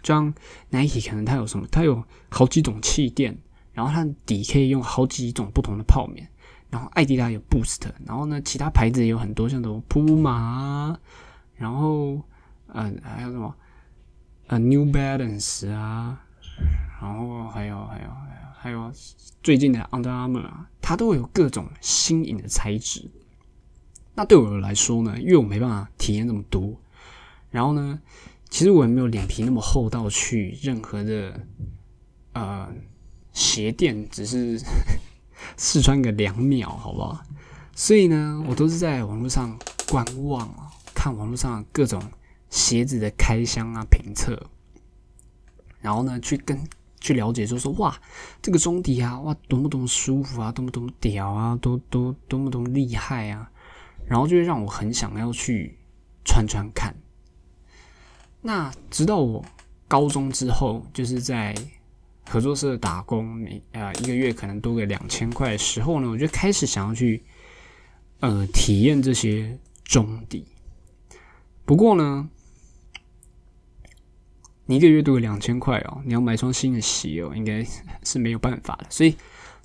[0.00, 0.32] 就像
[0.70, 1.66] Nike 可能它有什么？
[1.70, 3.36] 它有好几种气垫，
[3.72, 6.28] 然后它的底可以用好几种不同的泡棉。
[6.70, 10.96] 然后艾迪达有 Boost，然后呢，其他牌子也有很多，像什么 Puma，
[11.56, 12.22] 然后
[12.68, 13.54] 嗯，还有什么
[14.46, 16.23] 呃 New Balance 啊，
[17.04, 18.90] 然后还有还有还有还有
[19.42, 23.10] 最近的 Under Armour 啊，它都会有各种新颖的材质。
[24.14, 26.80] 那对我来说呢，因为我没办法体验这么多。
[27.50, 28.00] 然后呢，
[28.48, 31.46] 其实我也没有脸皮那么厚到去任何的
[32.32, 32.72] 呃
[33.34, 34.58] 鞋店，只是
[35.58, 37.22] 试穿个两秒，好不好？
[37.74, 39.58] 所以呢，我都是在网络上
[39.90, 42.02] 观望啊，看网络上各种
[42.48, 44.40] 鞋子的开箱啊、评测，
[45.82, 46.58] 然后呢，去跟
[47.04, 47.94] 去了解，就说哇，
[48.40, 53.50] 这个中底啊，哇，多么多么舒服啊，多么多么屌啊，多多多么多么厉害啊，
[54.06, 55.76] 然后就会让我很想要去
[56.24, 56.96] 穿穿看。
[58.40, 59.44] 那直到我
[59.86, 61.54] 高中之后，就是在
[62.26, 67.22] 合作社打工，每呃一个月可能多个两千块的时候呢，我就开始想要去
[68.20, 70.46] 呃体验这些中底。
[71.66, 72.30] 不过呢，
[74.66, 77.66] 你一个月都有两千块哦，你要买双新的鞋哦，应该
[78.02, 78.86] 是没有办法的。
[78.88, 79.14] 所以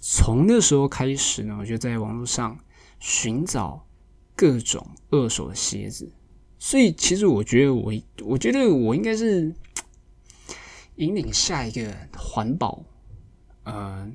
[0.02, 2.60] 从那时候开始呢，我就在网络上
[3.00, 3.88] 寻找
[4.36, 6.12] 各种二手的鞋子。
[6.58, 7.94] 所以其实我觉得我，
[8.26, 9.56] 我觉得我应该是
[10.96, 12.84] 引领下一个环保，
[13.64, 14.12] 呃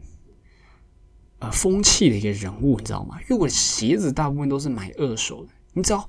[1.39, 3.19] 呃风气的一个人物，你知道吗？
[3.23, 6.07] 因为我的鞋子大部分都是买二手的，你知道，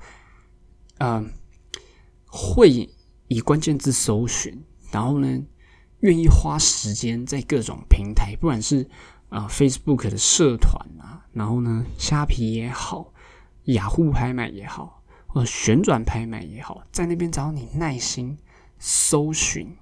[0.97, 1.31] 嗯，
[2.25, 2.89] 会。
[3.27, 5.43] 以关键字搜寻，然后呢，
[6.01, 8.87] 愿意花时间在各种平台，不管是
[9.29, 13.11] 啊 Facebook 的社团啊，然后呢，虾皮也好，
[13.63, 18.37] 雅虎拍卖也好，或者旋转拍卖也好，在那边找你耐心
[18.77, 19.75] 搜寻、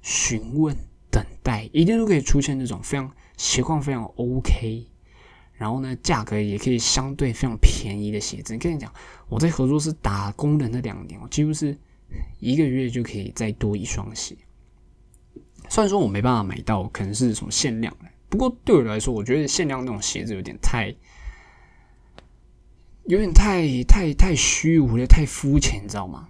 [0.00, 0.74] 询问、
[1.10, 4.86] 等待，一定都可以出现这种非常情况非常 OK，
[5.52, 8.56] 然后呢，价格也可以相对非常便宜的鞋子。
[8.56, 8.90] 跟你讲，
[9.28, 11.76] 我在合作是打工的那两年，我几乎是。
[12.40, 14.36] 一个月就可以再多一双鞋。
[15.68, 20.94] 虽然说我没办法买到，可能是什么限量的，不过对我来说，我觉得限量那种鞋子有点太，
[23.04, 26.28] 有点太太太虚无了，太肤浅，你知道吗？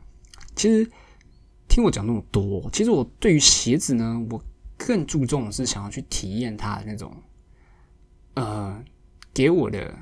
[0.57, 0.91] 其实
[1.69, 4.43] 听我讲那么多，其实我对于鞋子呢，我
[4.77, 7.15] 更注重的是想要去体验它的那种，
[8.35, 8.83] 呃，
[9.33, 9.95] 给我的。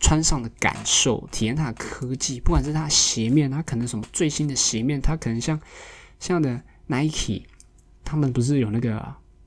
[0.00, 5.60] 穿上的感受，体验它的科技，不管是它的鞋面，它可能什么最新的鞋面，它可能像
[6.20, 7.42] 像的 Nike，
[8.04, 8.96] 他们不是有那个，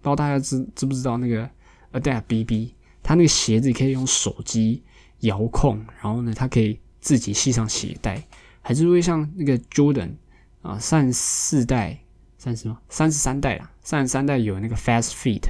[0.01, 1.49] 不知道大家知知不知道那个
[1.93, 4.83] Adapt BB，它那个鞋子可以用手机
[5.21, 8.21] 遥控，然后呢，它可以自己系上鞋带，
[8.61, 10.11] 还是会像那个 Jordan
[10.61, 11.97] 啊，三十四代，
[12.37, 12.79] 三十吗？
[12.89, 15.43] 三十三代啊，三十三代有那个 Fast Feet，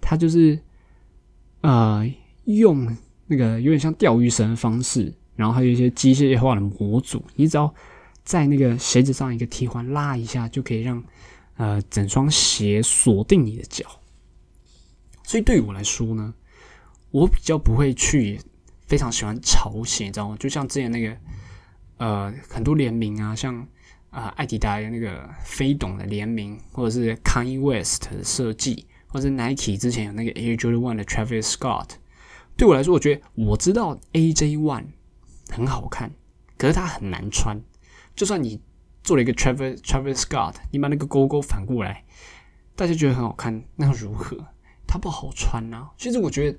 [0.00, 0.58] 它就是
[1.60, 2.12] 呃
[2.46, 2.96] 用。
[3.32, 7.74] 那个有点像钓鱼绳的方式，然后还有一些机械化的模组，你只要
[8.22, 11.02] 在那个鞋子上一个提环拉一下，就可以让
[11.56, 13.86] 呃整双鞋锁定你的脚。
[15.24, 16.34] 所以对于我来说呢，
[17.10, 18.38] 我比较不会去
[18.86, 20.36] 非常喜欢潮鞋，你知道吗？
[20.38, 21.16] 就像之前那个
[21.96, 23.66] 呃很多联名啊，像
[24.10, 32.01] 啊艾迪达的那个飞董的联名，或者是 Kanye West 的设计，或者 Nike 之前有那个 Air Jordan One 的 Travis Scott。
[32.56, 34.86] 对我来说，我觉得我知道 AJ One
[35.50, 36.12] 很好看，
[36.56, 37.60] 可是它很难穿。
[38.14, 38.60] 就算你
[39.02, 42.04] 做了一个 Travis Travis Scott，你把那个勾勾反过来，
[42.76, 44.36] 大家觉得很好看，那又如何？
[44.86, 45.88] 它不好穿呐。
[45.96, 46.58] 其实我觉得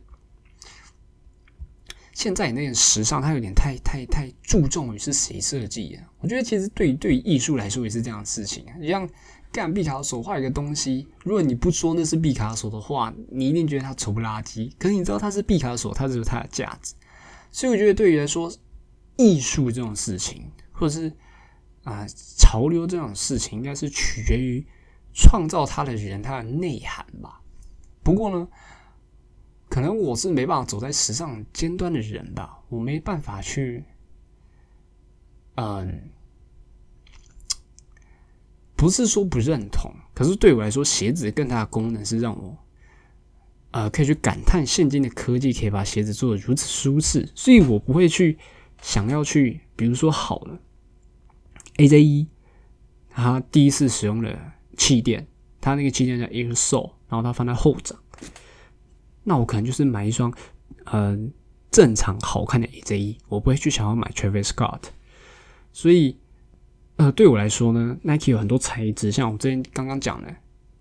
[2.12, 6.10] 现在那点时尚，它有点太太太注重于是谁设计啊。
[6.20, 9.08] 我觉得其实对于对于艺术来说也是这样的事情，你像。
[9.54, 14.76] 干毕卡索画一个东西，如果你不说那是毕卡索的话，你一定觉得它丑不拉几。
[14.80, 16.96] 可是你知道它是毕卡索，它有它的价值。
[17.52, 18.52] 所以我觉得对于来说，
[19.16, 21.14] 艺术这种事情，或者是
[21.84, 24.66] 啊潮流这种事情，应该是取决于
[25.14, 27.40] 创造它的人，它的内涵吧。
[28.02, 28.48] 不过呢，
[29.70, 33.86] 可能我是没办法走在时尚尖端的人吧，我没办法去，
[35.56, 36.10] 嗯。
[38.84, 42.58] 不是说不认同，可是对我来说，鞋子更大的功能是让我，
[43.72, 48.38] 呃，可以去感叹现今的科技可以把鞋子做的如此舒适，所以我不会去
[48.82, 50.60] 想要去，比如说好了
[51.78, 52.28] ，AJ 一，
[53.10, 54.38] 他第一次使用了
[54.76, 55.28] 气垫，
[55.62, 57.98] 他那个气垫叫 Air Sole，然后他放在后掌，
[59.24, 60.34] 那我可能就是买一双，
[60.92, 61.32] 嗯，
[61.72, 64.82] 正常好看的 AJ 一，我不会去想要买 Travis Scott，
[65.72, 66.18] 所以。
[66.98, 70.34] 呃，对我来说呢，Nike 有很多材质，像我之前刚刚讲的，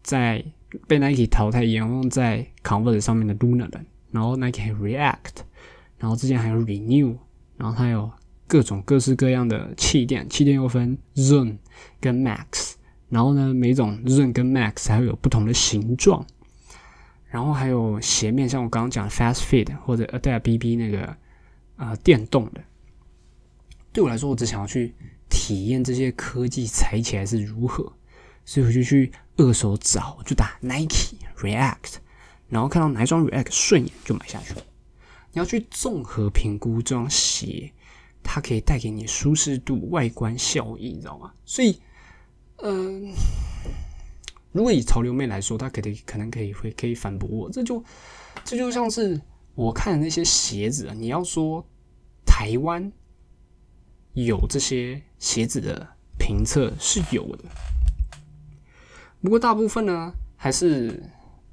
[0.02, 0.44] 在
[0.86, 5.40] 被 Nike 淘汰沿用在 Converse 上面的 Luna 的，然后 Nike 还有 React，
[5.98, 7.16] 然后之前还有 Renew，
[7.56, 8.10] 然后它有
[8.46, 11.56] 各种各式各样的气垫，气垫又分 Zoom
[11.98, 12.74] 跟 Max，
[13.08, 16.26] 然后呢，每种 Zoom 跟 Max 还会有不同的形状，
[17.30, 21.16] 然后还有鞋面，像我刚刚讲的 Fast Fit 或者 Adapt BB 那个
[21.76, 22.60] 啊电动的，
[23.94, 24.94] 对我来说，我只想要去。
[25.34, 27.90] 体验这些科技踩起来是如何，
[28.44, 31.94] 所以我就去二手找，就打 Nike React，
[32.50, 34.52] 然后看到哪一双 React 顺眼就买下去。
[35.32, 37.72] 你要去综合评估这双鞋，
[38.22, 41.32] 它可以带给你舒适度、外观效益，你知道吗？
[41.46, 41.80] 所以，
[42.58, 43.10] 嗯，
[44.52, 47.82] 如果以潮流妹来说，她肯定可能可以会可以反驳我，这就
[48.44, 49.18] 这就像是
[49.54, 51.66] 我看的那些鞋子，你要说
[52.26, 52.92] 台湾。
[54.14, 55.88] 有这些鞋子的
[56.18, 57.44] 评测是有的，
[59.22, 61.02] 不过大部分呢还是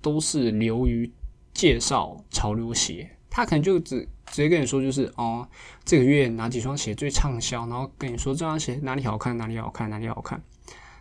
[0.01, 1.11] 都是流于
[1.53, 5.47] 介绍潮流鞋，他可能就只直接跟你说就是哦，
[5.83, 10.41] 这个月哪几双鞋最畅销，然后跟你说这双鞋哪里好看，哪里好看，哪里好看。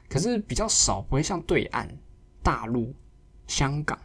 [0.09, 1.99] 可是比较少，不会像对岸、
[2.43, 2.95] 大陆、
[3.47, 3.99] 香港，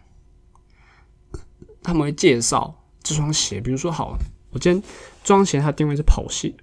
[1.81, 3.61] 他们会介绍这双鞋。
[3.61, 4.17] 比如说，好，
[4.51, 4.81] 我今天
[5.23, 6.53] 这双鞋它定位是跑鞋，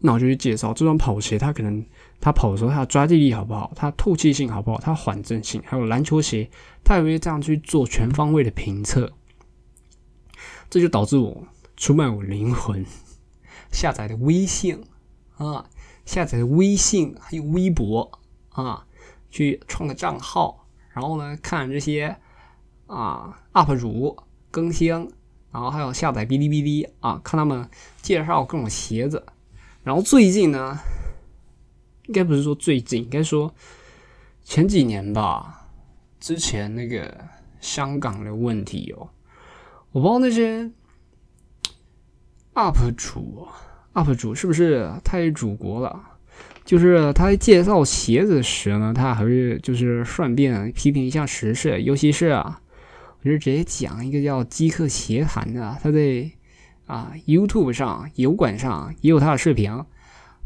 [0.00, 1.84] 那我就去介绍这双跑鞋，它可能
[2.20, 6.48] 它跑的时候它的抓地力好不好，它透气性好不好，它缓震性，还有篮球鞋，
[6.84, 9.12] 它也会这样去做全方位的评测。
[10.70, 11.44] 这就导致我
[11.76, 12.86] 出卖我灵魂
[13.72, 14.84] 下载的微信
[15.36, 15.66] 啊，
[16.04, 18.20] 下载的微信还有微博
[18.50, 18.86] 啊，
[19.30, 22.16] 去创个账号，然后呢看这些
[22.86, 24.16] 啊 UP 主
[24.50, 24.92] 更新，
[25.50, 27.68] 然后还有下载哔哩哔哩啊，看他们
[28.00, 29.26] 介绍各种鞋子。
[29.88, 30.78] 然后最近呢，
[32.08, 33.50] 应该不是说最近，应该说
[34.44, 35.66] 前几年吧，
[36.20, 37.16] 之前那个
[37.58, 39.08] 香港的问题哦。
[39.92, 40.70] 我不知道那些
[42.52, 43.48] UP 主
[43.94, 45.98] ，UP 主是不是太祖国了？
[46.66, 52.60] 就是他在介绍鞋子时呢，他还是就是顺便批评一下时事，尤其是啊，
[53.22, 56.30] 我就直接讲一个叫极客鞋谈的，他在
[56.88, 59.70] 啊 YouTube 上油管上也有他的视频。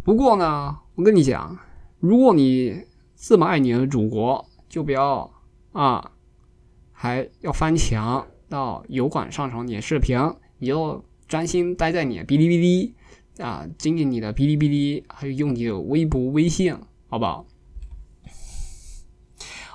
[0.04, 1.58] 不过呢，我跟你讲，
[1.98, 2.84] 如果你
[3.16, 5.32] 这么爱你的祖国，就不要
[5.72, 6.12] 啊，
[6.92, 8.26] 还要翻墙。
[8.48, 10.18] 到油管上传你的视频，
[10.58, 12.94] 你就专心待在你的哔哩哔哩
[13.42, 16.76] 啊，经营你的哔哩哔哩，还有用你的微博、微信，
[17.08, 17.46] 好不好？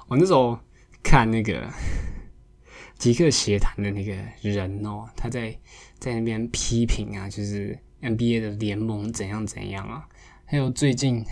[0.07, 0.59] 我那时候
[1.01, 1.67] 看那个
[2.99, 4.13] 极客协谈的那个
[4.43, 5.57] 人哦，他在
[5.99, 10.07] 在那边批评啊，就是 NBA 的联盟怎样怎样啊，
[10.45, 11.23] 还有最近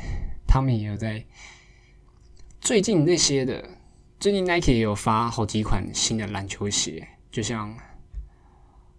[0.47, 1.23] 他们也有在
[2.59, 3.63] 最近那些的，
[4.19, 7.07] 最近 Nike 也有发好几款新的篮球鞋。
[7.31, 7.75] 就像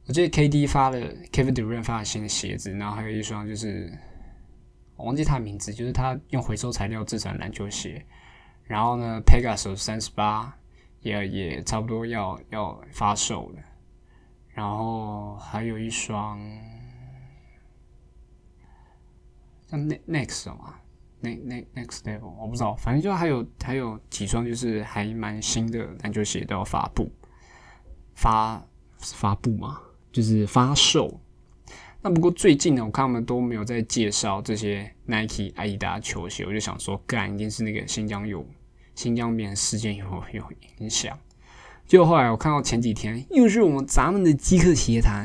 [0.06, 0.98] 我记得 KD 发了
[1.32, 3.92] Kevin Durant 发了新的鞋子，然后还有一双就是
[4.94, 8.04] 我忘记他名字，就是他用回收材料制成篮球鞋。
[8.64, 10.56] 然后呢，Pegasus 三十八
[11.00, 13.62] 也也差不多要要发售了。
[14.56, 16.40] 然后还有一双
[19.66, 19.78] 像
[20.08, 20.76] Next 嘛
[21.20, 27.12] ，Next Next Next Level 我不知道，反正就还有还有几双就是还蛮新的篮球鞋都要发布。
[28.14, 28.66] 发
[28.98, 29.78] 发布嘛，
[30.10, 31.20] 就是发售。
[32.00, 38.48] 那不过最近呢，我看他们都没有在介绍这些 Nike、阿迪达球鞋，我就想说，干一定是那个新疆有
[38.94, 40.42] 新疆棉事件有有
[40.78, 41.18] 影响。
[41.86, 45.24] 就后来我看到前几天又是我们咱们的极客鞋坛，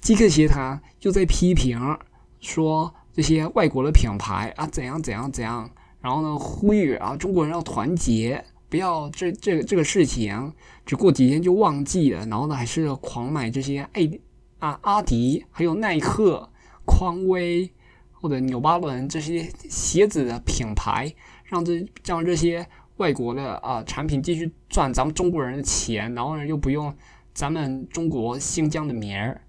[0.00, 1.98] 极客鞋坛又在批评
[2.40, 5.70] 说这些外国的品牌啊怎样怎样怎样，
[6.00, 8.44] 然后呢呼吁啊中国人要团结。
[8.70, 10.52] 不要这这这个事情，
[10.84, 14.10] 只过几天就忘记了，然后呢，还是狂买这些爱
[14.58, 16.50] 啊阿迪，还有耐克、
[16.84, 17.70] 匡威
[18.10, 21.14] 或者纽巴伦这些鞋子的品牌，
[21.44, 22.66] 让这让这些
[22.96, 26.94] 外国的啊产品继续赚咱们中国人的钱，然后呢又不用
[27.32, 29.40] 咱们中国新疆的名儿，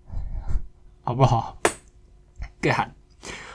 [1.03, 1.57] 好不好？
[2.61, 2.95] 干！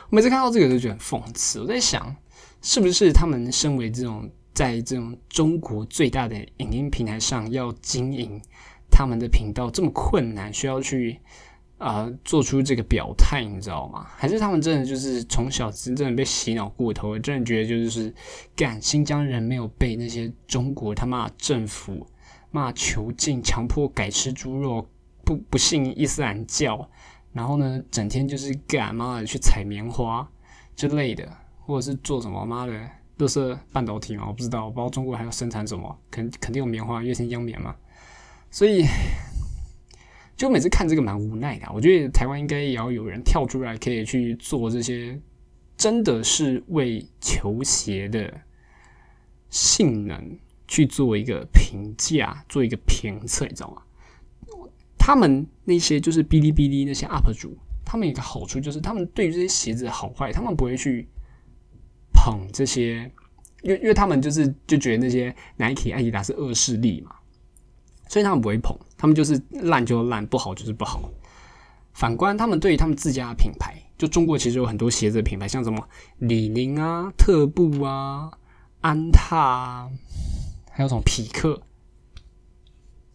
[0.08, 2.16] 每次看到这个都觉得很讽刺，我在想，
[2.62, 4.30] 是不是他们身为这种。
[4.52, 8.42] 在这种中国最大的影音平台上，要经营
[8.90, 11.18] 他们的频道这么困难，需要去
[11.80, 14.06] 啊做出这个表态，你知道吗？
[14.16, 18.14] 还是他们真的就是从小真正被洗脑过头，真的觉得就是
[18.54, 22.06] 干新疆人没有被那些中国他妈政府
[22.52, 24.86] 骂囚禁、强迫改吃猪肉、
[25.24, 26.88] 不不信伊斯兰教，
[27.32, 30.30] 然后呢，整天就是干妈的去采棉花
[30.76, 31.28] 之类的，
[31.58, 32.72] 或者是做什么妈的。
[33.16, 37.76] 都是半导体嘛，我不知道，我不知道中国还要生产什么，肯肯定有棉花，月新疆棉嘛。
[38.50, 38.82] 所以，
[40.40, 41.70] 就每次看这个蛮无奈的。
[41.70, 45.20] 我觉得台湾应该也要有人跳出来，可以去做这些，
[45.76, 48.40] 真的是为球鞋的
[49.50, 53.82] 性能去做一个评价，做一个评测，你知道吗？
[54.98, 61.06] 他们那些就是哔哩哔哩那些 UP 主，他们一个好处就是，他们对于这些鞋子好坏，他们不会去。
[62.12, 63.10] 捧这些，
[63.62, 67.14] 因为因为他们就是就觉得那些 Nike、阿迪达是恶势力嘛，
[68.08, 71.10] 所以他们不会捧，他们就是烂就烂，不好就是不好。
[71.94, 75.88] 反观他们对于他们自家的品牌，就中国其实有很多鞋子的品牌，像什么
[76.18, 78.30] 李宁啊、特步啊、
[78.82, 79.90] 安踏啊，
[80.70, 81.62] 还有什么匹克，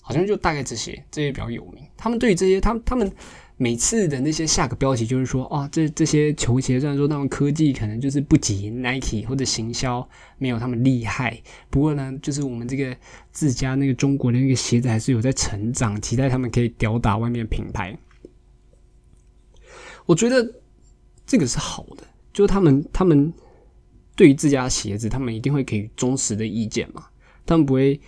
[0.02, 1.84] 好像就大概这些，这些比较有名。
[1.96, 3.14] 他们对于这些，他们他们。
[3.58, 12.96] 每次的那些下个标题就是说，哦，这这些球鞋虽然说他们科技可能就是不及 Nike 或者行销没有他们厉害，不过呢，就是我们这个
[13.32, 17.98] 自家那个中国的那个鞋子还是有在成长，期待他们可以吊打外面品牌。
[20.06, 20.62] 我觉得
[21.26, 22.04] 这个是好的，
[22.34, 23.34] 就是他们他们
[24.18, 27.06] 对于自家鞋子，他们一定会给予忠实的意见嘛，
[27.46, 28.00] 他们不会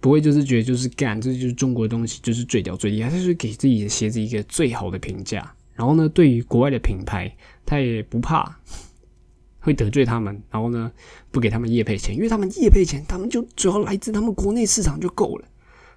[0.00, 5.54] 不会就是觉得就是干，这就是中国的东西，就是最屌最厉害，他就是给自己的鞋子一个最好的评价。
[5.74, 7.30] 然后呢，对于国外的品牌，
[7.64, 8.58] 他也不怕
[9.60, 10.90] 会得罪他们，然后呢，
[11.30, 15.46] 不给他们业配钱，因为他们业配钱，他们就主要来自他们国内市场就够了。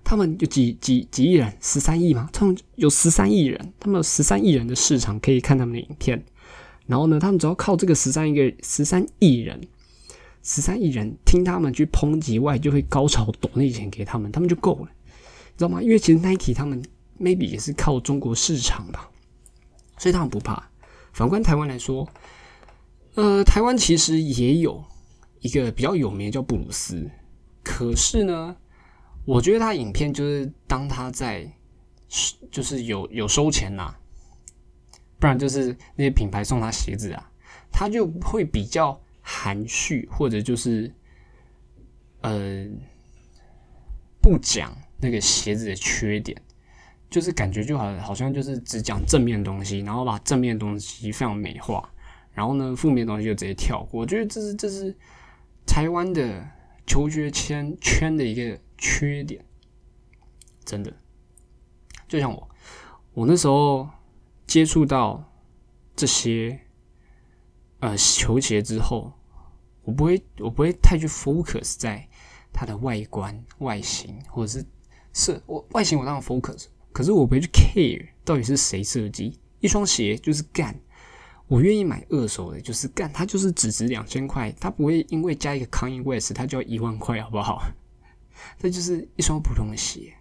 [0.03, 2.29] 他们有几几几亿人，十三亿吗？
[2.33, 6.21] 他们有十三亿人，他们有十三亿人的市场可以看他们的影片。
[6.87, 9.61] 然后呢，他们只要靠这个十三亿个十三亿人，
[10.43, 14.91] 十三亿人听他们去抨击外，就会高潮抖那钱给他们，他们就够了，
[15.57, 15.81] 知道吗？
[15.81, 16.83] 因为其实 Nike 他们
[17.19, 19.09] maybe 也是靠中国市场吧，
[19.97, 20.69] 所以他们不怕。
[21.13, 22.07] 反观台湾来说，
[23.15, 24.83] 呃，台湾其实也有
[25.39, 27.09] 一个比较有名的叫布鲁斯，
[27.63, 28.55] 可是呢。
[29.25, 31.49] 我觉得他影片就是当他在，
[32.51, 33.95] 就是有有收钱呐，
[35.17, 37.31] 不然就是那些品牌送他鞋子啊，
[37.71, 40.93] 他就会比较含蓄，或者就是
[42.21, 42.67] 呃
[44.21, 46.39] 不讲那个鞋子的缺点，
[47.09, 51.91] 就是感觉就好好像就是只讲正面东西，然后把正面东西非常美化，
[52.33, 54.01] 然后呢负面东西就直接跳过。
[54.01, 54.95] 我觉得这是这是
[55.65, 56.47] 台湾的
[56.85, 58.59] 求学圈圈的一个。
[58.85, 59.45] 缺点，
[60.65, 60.93] 真的，
[62.05, 62.49] 就像我，
[63.13, 63.89] 我那时候
[64.45, 65.31] 接触到
[65.95, 66.59] 这些
[67.83, 69.11] 呃球鞋之后，
[69.83, 72.07] 我不会，我不会太去 focus 在
[72.53, 74.65] 它的外观、外形，或者是
[75.11, 80.73] 设我外形，我当然 focus，可是我不会去 care 到底是谁设计一双鞋，就是干，
[81.47, 87.61] 我愿意买二手的，就是干，它就是只值两千块，它不会因为加一个 Kanye West，它就要一万块，好不好？
[88.57, 90.13] 这就是一双普通的鞋，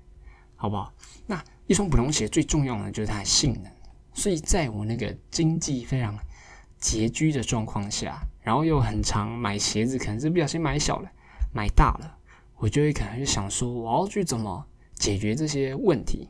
[0.57, 0.93] 好不好？
[1.29, 3.71] 那一双普通鞋最重要的就是它的性能。
[4.15, 6.19] 所以在我那个经济非常
[6.83, 11.11] 拮据的状况下，然后又很常买鞋子，可能是不小心买小了、
[11.53, 12.18] 买大了，
[12.57, 16.28] 我就会可能就想说，我要去怎么解决这些问题？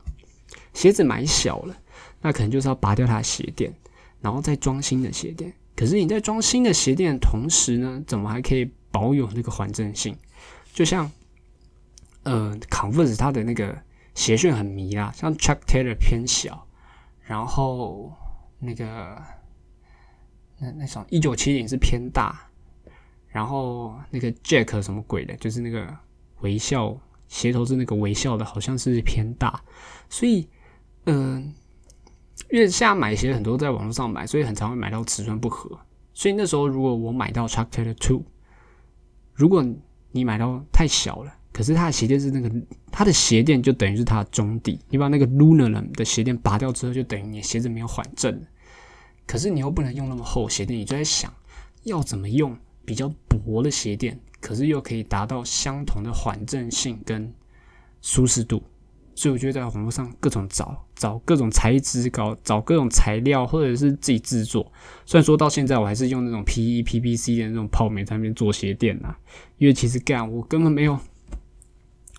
[0.75, 1.77] 鞋子买小了，
[2.21, 3.73] 那可能就是要拔掉它鞋垫，
[4.21, 5.53] 然后再装新的鞋垫。
[5.75, 10.17] 可是你在装新的鞋垫的同时呢，怎么还可以保有那个缓震性？
[10.73, 11.11] 就像。
[12.25, 13.77] 呃，Converse 它的那个
[14.15, 16.69] 鞋楦很迷啦，像 Chuck Taylor 偏小，
[17.21, 18.13] 然后
[18.61, 19.21] 那个
[20.63, 22.49] 那那种一九七零是偏大，
[23.27, 25.93] 然后那个 Jack 什么鬼的，就是那个
[26.41, 26.97] 微笑
[27.27, 29.61] 鞋头是那个微笑的，好像是偏大，
[30.09, 30.49] 所以
[31.07, 31.53] 嗯，
[32.51, 35.79] 因为现在买鞋很多在网络上买，所以很常会买到尺寸不合，
[36.15, 38.23] 所以那时候如果我买到 Chuck Taylor Two，
[39.35, 39.63] 如果
[40.13, 41.35] 你买到太小了。
[41.55, 42.51] 可是它的鞋垫是那个，
[42.91, 44.81] 它的鞋垫就等于是它的中底。
[44.89, 48.43] 你把那个 Lunar 的鞋垫拔掉之后，就等于你鞋子没有缓震。
[49.27, 51.33] 可是你又不能用那么厚鞋垫，你就在想
[51.85, 57.33] 要怎么用比较薄的鞋垫，可是又可以达到相同的缓震性跟
[58.01, 58.63] 舒适度。
[59.15, 64.73] 所以我觉得在网络上各种找找各种材质，搞找各种材料，或者是自己制作。
[65.05, 69.15] 虽然说到现在我还是用那种 PE、PPC 的那种泡棉在那边做鞋垫呐，
[69.59, 70.99] 因为其实干我根本没有。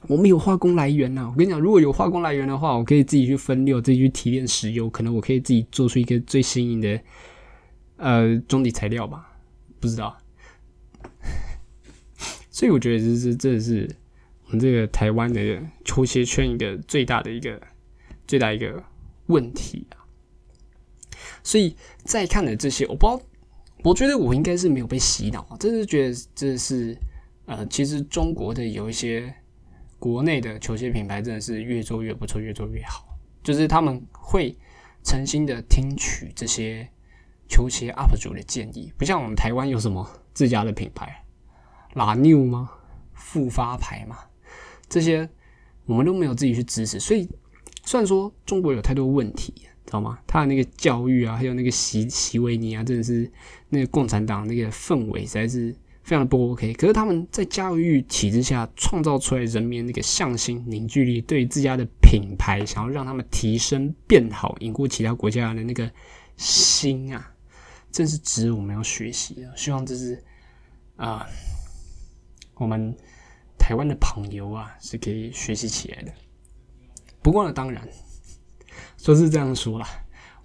[0.07, 1.29] 我们有化工来源呐！
[1.31, 6.99] 我跟你讲，如果有化工来源的话，我可以自己去分六，自己去提炼石油，可能我可以自己做出一个最新颖的
[7.95, 9.31] 呃中底材料吧？
[9.79, 10.17] 不知道。
[12.51, 13.89] 所以我觉得这是这是
[14.47, 17.61] 我们这个台湾的球鞋圈一个最大的一个
[18.27, 18.83] 最大一个
[19.27, 20.03] 问题啊！
[21.43, 23.21] 所以在看的这些，我不知道，
[23.83, 26.97] 我觉得我应该是没有被洗脑，真是觉得这是
[27.45, 29.33] 呃，其实中国的有一些。
[30.03, 33.17] 国内的球鞋品牌真的是越做越不错，越做越好。
[33.41, 34.53] 就是他们会
[35.01, 36.89] 诚心的听取这些
[37.47, 41.23] 球鞋 UP 主的建议，不像我们台湾有什么自家的品牌，
[41.93, 42.69] 拉 new 吗？
[43.13, 44.17] 复发牌吗？
[44.89, 45.29] 这些
[45.85, 46.99] 我们都没有自己去支持。
[46.99, 47.29] 所以
[47.85, 49.53] 虽然说中国有太多问题，
[49.85, 50.19] 知道吗？
[50.27, 53.31] 他的那个教育啊，还有那个习习维尼啊，真的是
[53.69, 55.73] 那个共产党那个氛围实在是。
[56.03, 65.89] 非常的不 OK，可是他们在教育体制下创造出来人民那个向心凝聚力，对自家的品牌想要让他们提升变好，赢过其他国家的那个
[66.35, 67.33] 心啊，
[67.89, 69.55] 正是值我们要学习的。
[69.55, 70.21] 希望这是
[70.97, 71.25] 啊，
[72.55, 72.93] 我们
[73.57, 76.11] 台湾的朋友啊是可以学习起来的。
[77.21, 77.87] 不过呢，当然
[78.97, 79.87] 说是这样说啦，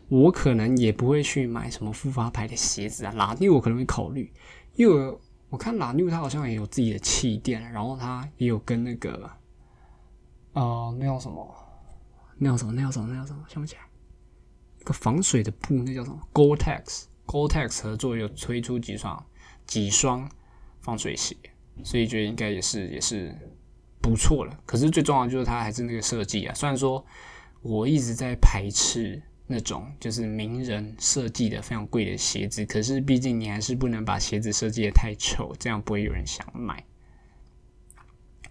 [0.08, 4.32] 我可能也不会去买什么复发牌的鞋子啊，拉因为我可能会考虑，
[4.76, 5.18] 因为。
[5.50, 9.30] 我看拉纽他好像也有自己的气垫，然后他也有跟那个，
[10.52, 11.54] 呃，那叫什么？
[12.36, 12.72] 那叫什么？
[12.72, 13.08] 那叫什么？
[13.08, 13.44] 那叫什么？
[13.48, 13.82] 想不起来。
[14.80, 19.24] 一个防水的布，那叫什么？Gore-Tex，Gore-Tex 合作有推出几双
[19.66, 20.30] 几双
[20.80, 21.34] 防水鞋，
[21.82, 23.34] 所以觉得应该也是也是
[24.00, 24.60] 不错了。
[24.66, 27.04] 可是最重要的就是它还是那个设计啊，虽然说
[27.62, 29.22] 我一直在排斥。
[29.50, 36.84] 那种就是名人设计的非常贵的鞋子，可是毕竟你还是不能把鞋子设计的太丑，这样不会有人想买。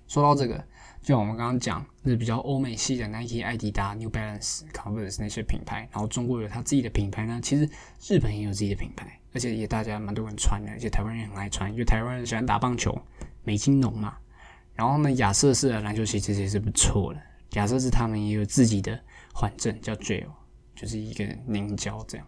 [0.07, 0.57] 说到这个，
[1.01, 7.39] 就像我们刚刚讲，那比较欧美系的 Nike、艾迪达、New Balance、Converse 那些品牌，然后中国有他自己的品牌呢。
[7.43, 7.69] 其实
[8.07, 12.99] 日本也有自己的品牌，而且也大家蛮多人穿的，而且台湾人也很爱穿，因为台湾人喜欢打棒球，
[13.43, 14.17] 美金浓嘛。
[14.73, 17.21] 然后呢，亚瑟士的篮球鞋其实也是不错的，
[17.51, 18.99] 亚瑟士他们也有自己的
[19.33, 20.27] 缓震，叫 Gel。
[20.79, 22.27] 就是一个凝胶这样，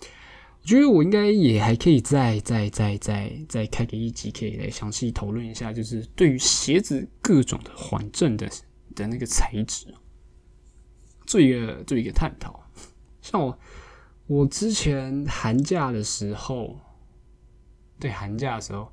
[0.00, 8.48] 我觉得我应该也还可以再再再再再开个一集，可以来详细讨论一下，就是对于鞋子各种的缓震的
[8.94, 9.92] 的那个材质，
[11.26, 12.62] 做一个做一个探讨。
[13.20, 13.58] 像我
[14.28, 16.78] 我之前寒假的时候，
[17.98, 18.92] 对寒假的时候，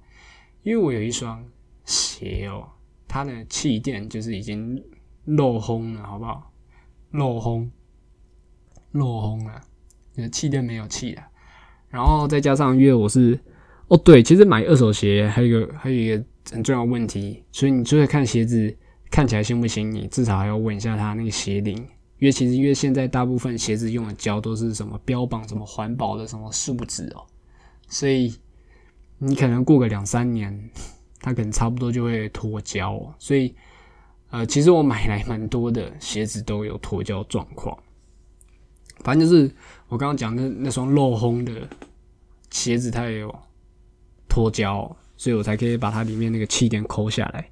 [0.64, 1.48] 因为我有一双
[1.86, 2.68] 鞋哦，
[3.08, 4.84] 它的气垫就是已经
[5.26, 6.52] 漏轰了，好不好？
[7.12, 7.72] 漏轰。
[8.92, 9.62] 落红了，
[10.16, 11.24] 那气垫没有气了，
[11.90, 13.40] 然后再加上因为我是
[13.88, 18.76] 哦对，其实买二手鞋还有一个还有一个很重要问题，所以你除了看鞋子
[19.10, 21.76] 看起来行不行，你至少还要问一下它那个鞋龄，
[22.20, 27.24] 因为其实因为现在大部分鞋子用的胶都是什么标榜什么环保的什么树脂哦，
[27.88, 28.34] 所以
[29.18, 30.70] 你可能过个两三年，
[31.20, 33.54] 它可能差不多就会脱胶，所以
[34.30, 37.78] 呃，其实我买来蛮多的鞋子都有脱胶状况。
[39.03, 39.52] 反正就是
[39.88, 41.68] 我刚刚讲的那双漏轰的
[42.49, 43.40] 鞋子，它也有
[44.30, 47.49] 脱胶，所以我才可以把它里面那个气垫抠下来。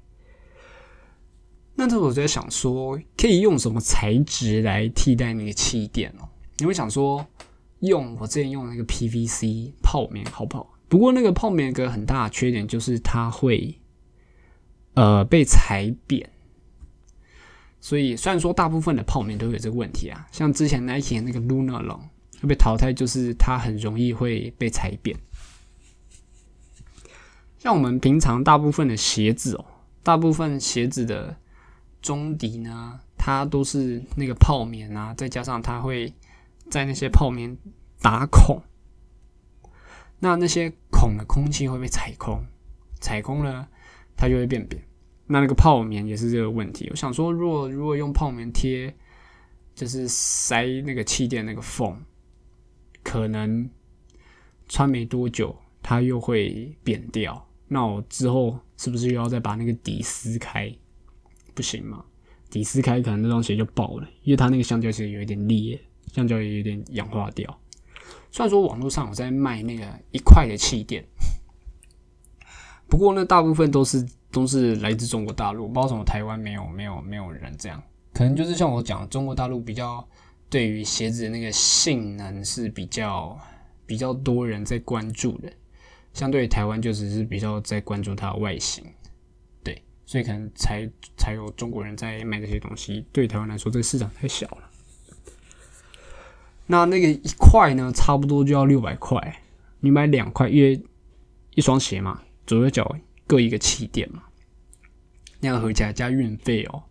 [1.74, 6.28] 那这我在想说，可以用什么材质来替代那个气垫哦？
[6.58, 7.26] 你会想说，
[7.78, 10.78] 用我之前用那个 PVC 泡棉好不好？
[10.88, 13.78] 不过那个泡棉有个很大的缺点，就是它会
[14.94, 16.28] 呃被踩扁。
[17.80, 22.00] 所以，虽然说大部分的泡棉都有这个问题啊，像之前 Nike 那个 Luna Long
[22.42, 25.16] 会被淘汰，就是它很容易会被踩扁。
[27.58, 29.64] 像我们平常大部分的鞋子哦，
[30.02, 31.36] 大部分鞋子的
[32.02, 36.12] 中底呢，它都是那个泡棉啊，再加上它会
[36.70, 37.56] 在那些泡棉
[38.00, 38.62] 打孔，
[40.18, 42.44] 那那些孔的空气会被踩空，
[43.00, 43.68] 踩空了，
[44.16, 44.82] 它就会变扁。
[45.32, 46.88] 那那个泡棉也是这个问题。
[46.90, 48.92] 我想说，如果如果用泡棉贴，
[49.76, 51.96] 就是塞那个气垫那个缝，
[53.04, 53.70] 可能
[54.68, 57.46] 穿没多久它又会扁掉。
[57.68, 60.74] 那我之后是不是又要再把那个底撕开？
[61.54, 62.04] 不行嘛，
[62.50, 65.80] 底撕开可能那双鞋就爆了，因为它那个橡胶其实有一点裂，
[66.12, 67.60] 橡胶也有点氧化掉。
[68.32, 71.06] 虽然说网络上有在卖那个一块的气垫，
[72.88, 74.04] 不过那，大部分都是。
[74.32, 77.82] 都是来自中国大陆，不知道什么台湾没有没有没有人这样，
[78.12, 80.06] 可能就是像我讲，中国大陆比较
[80.48, 83.36] 对于鞋子的那个性能是比较
[83.86, 85.52] 比较多人在关注的，
[86.12, 88.84] 相对于台湾就只是比较在关注它的外形，
[89.64, 93.04] 对，所以可能才才有中国人在卖这些东西。
[93.12, 94.70] 对台湾来说，这个市场太小了。
[96.66, 99.42] 那那个一块呢，差不多就要六百块，
[99.80, 100.80] 你买两块，因为
[101.56, 102.96] 一双鞋嘛，左右脚。
[103.30, 104.24] 各一个气垫嘛，
[105.38, 106.82] 那样合起来加运费哦，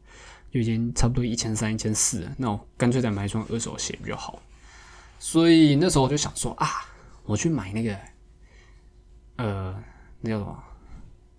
[0.49, 2.25] 就已经差不多一千三、一千四。
[2.37, 4.41] 那我干脆再买一双二手鞋比较好。
[5.19, 6.65] 所以那时候我就想说啊，
[7.25, 7.97] 我去买那个，
[9.35, 9.83] 呃，
[10.21, 10.63] 那叫什么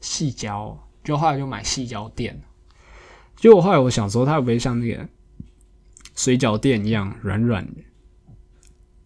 [0.02, 2.38] 细胶，就后来就买细胶垫。
[3.36, 5.08] 结果后来我想说，它会不会像那个
[6.14, 7.80] 水饺垫一样软软的？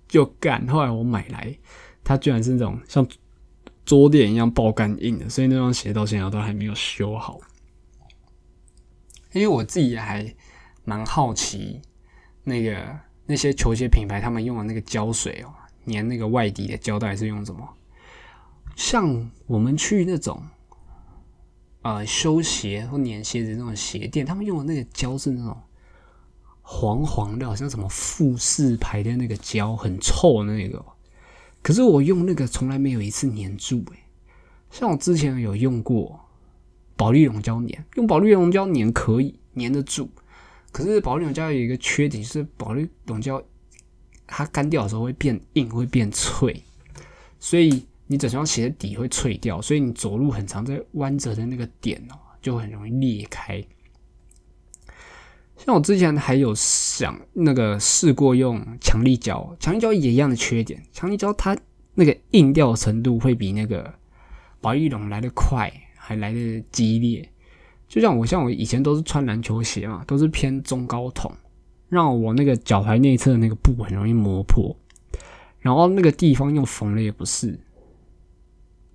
[0.09, 0.67] 就干。
[0.67, 1.57] 后来我买来，
[2.03, 3.07] 它居然是那种像。
[3.85, 7.39] 桌垫一样爆干硬的，所以那双鞋到现在都还没有修好。
[9.33, 10.35] 因为我自己还
[10.85, 11.83] 蛮好奇，
[12.45, 15.53] 那个那些球鞋品牌他们用的那个胶水哦，
[15.87, 17.69] 粘那个外底的胶带是用什么？
[18.77, 20.43] 像我们去那种
[21.83, 25.57] 呃修鞋或粘鞋子那种鞋店，他们用的那个胶是那种
[26.63, 30.85] 黄黄的，好像什么富士牌的那个胶，很臭的那个。
[31.65, 33.99] 可是我用那个从来没有一次粘住诶，
[34.71, 36.21] 像我之前有用过
[36.95, 40.07] 保利龙胶粘，用保利龙胶粘可以粘得住，
[40.71, 43.43] 可是保利龙胶有一个缺点，是保利龙胶
[44.27, 46.63] 它干掉的时候会变硬，会变脆，
[47.41, 53.65] 所以你整双鞋的底会脆掉，所以你走路很长，在弯折的那个点哦，就很容易裂开。
[55.65, 60.83] 像我之前还有想那个试过用强力胶，强力胶也一样的缺点。
[60.93, 61.57] 强力胶它
[61.95, 63.95] 那个硬掉程度会比那个
[64.61, 67.27] 保育龙来的快，还来的激烈。
[67.89, 71.33] 就像我，像我以前都是穿篮球鞋嘛，都是偏中高筒，
[71.89, 74.77] 让我那个脚踝内侧那个布很容易磨破，
[75.61, 77.59] 然后那个地方用缝了也不是。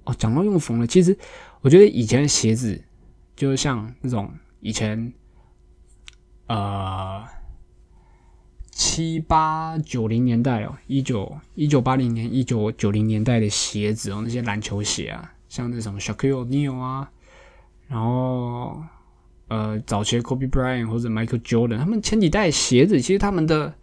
[0.03, 1.17] 哦，讲到用缝了，其实
[1.61, 2.79] 我觉得以前的鞋子，
[3.35, 5.11] 就像那种以前，
[6.49, 7.23] 呃，
[8.71, 17.11] 七八九零年代哦，一九一九八零年、一九九零年代的鞋子哦，那些篮球鞋啊，像那什么 Shaquille O'Neal 啊。
[17.87, 18.83] 然后，
[19.47, 23.75] 呃，早期 Kobe Bryant 或者 Michael Jordan，他们前几代鞋子其实他们的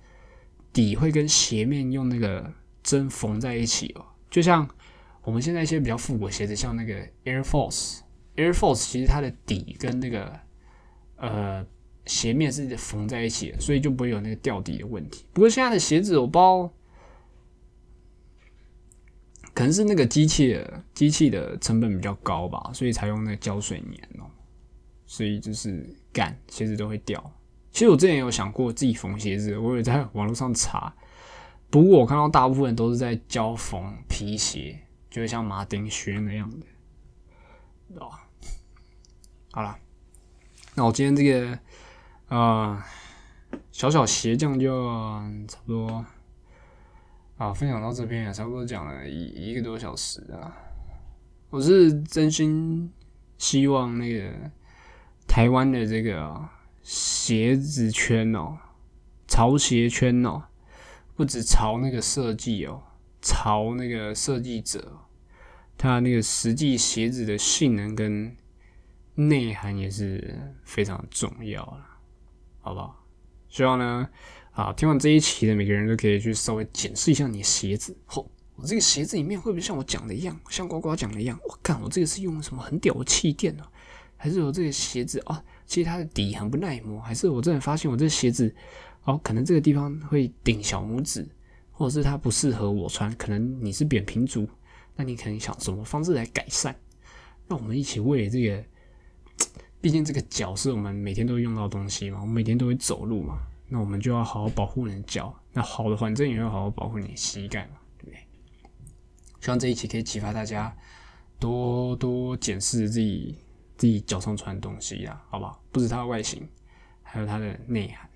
[0.73, 2.53] 底会跟鞋面用那个
[2.83, 4.69] 针缝在一起哦，就像
[5.23, 6.95] 我们现在一些比较复古鞋子，像那个
[7.25, 10.41] Air Force，Air Force 其实它的底跟那个
[11.17, 11.65] 呃
[12.07, 15.27] 鞋面是缝在一起的，所以就不会有那个掉底的问题。
[15.33, 16.73] 不过现在的鞋子我不知道。
[19.55, 24.29] 可能是那个机器的机器的成本比较高吧，所以才用那个胶水粘哦，
[25.07, 27.33] 所以就是干鞋子都会掉。
[27.71, 30.95] 其实我之前有想过自己缝鞋子，我也在网络上查，
[31.71, 34.79] 不过我看到大部分都是在教缝皮鞋，
[35.09, 36.67] 就会像马丁靴那样的，
[37.99, 38.11] 哦，
[39.53, 39.79] 好了，
[40.75, 41.59] 那我今天这个
[42.29, 42.87] 啊
[43.71, 44.89] 小小鞋匠就
[45.49, 46.05] 差不多。
[47.37, 50.57] 啊，分享到这边也差不多讲了一一个多小时啊！
[51.51, 52.91] 我是真心
[53.37, 54.33] 希望那个
[55.29, 56.49] 台湾的这个
[56.83, 58.57] 鞋子圈哦，
[59.29, 60.45] 潮鞋圈哦，
[61.15, 62.83] 不止潮那个设计哦，
[63.21, 65.01] 潮那个设计者，
[65.77, 68.35] 他那个实际鞋子的性能跟
[69.15, 71.96] 内涵也是非常重要了，
[72.67, 73.07] 好不好？
[73.49, 74.09] 希望呢。
[74.51, 77.97] 啊，听完这一期的每个人都可以去稍微检视一下你的鞋子。
[78.07, 81.39] 吼，我这个鞋子里面会不会像我讲的一样，像呱呱讲的一样？
[81.47, 83.63] 我看我这个是用什么很屌的气垫呢？
[84.17, 87.01] 还是我这个鞋子啊，其实它的底很不耐磨？
[87.01, 88.53] 还是我真的发现我这鞋子
[89.05, 91.29] 哦，可能这个地方会顶小拇指，
[91.71, 93.15] 或者是它不适合我穿？
[93.15, 94.49] 可能你是扁平足，
[94.97, 96.75] 那你可能想什么方式来改善？
[97.47, 98.65] 让我们一起为这个，
[99.81, 103.39] 毕竟这个脚是我们每天都会用到东西嘛，我们每天都会走路嘛。
[103.69, 108.21] 那我们就要好好保护你的脚，那好的环境也要好好保护你的膝盖嘛，对不对？
[109.41, 110.77] 希望这一期可以启发大家
[111.41, 113.37] 多多检视自己
[113.77, 115.61] 自己脚上穿的东西呀，好不好？
[115.73, 116.49] 不止它的外形，
[117.03, 118.09] 还有它的内涵，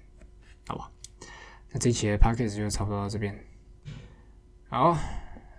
[0.69, 0.93] 好不好？
[1.73, 3.37] 那这一期的 p a c k a g e 就差不多到这边，
[4.69, 4.97] 好，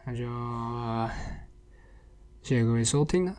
[0.05, 0.25] 那就
[2.41, 3.35] 谢谢各位收听了，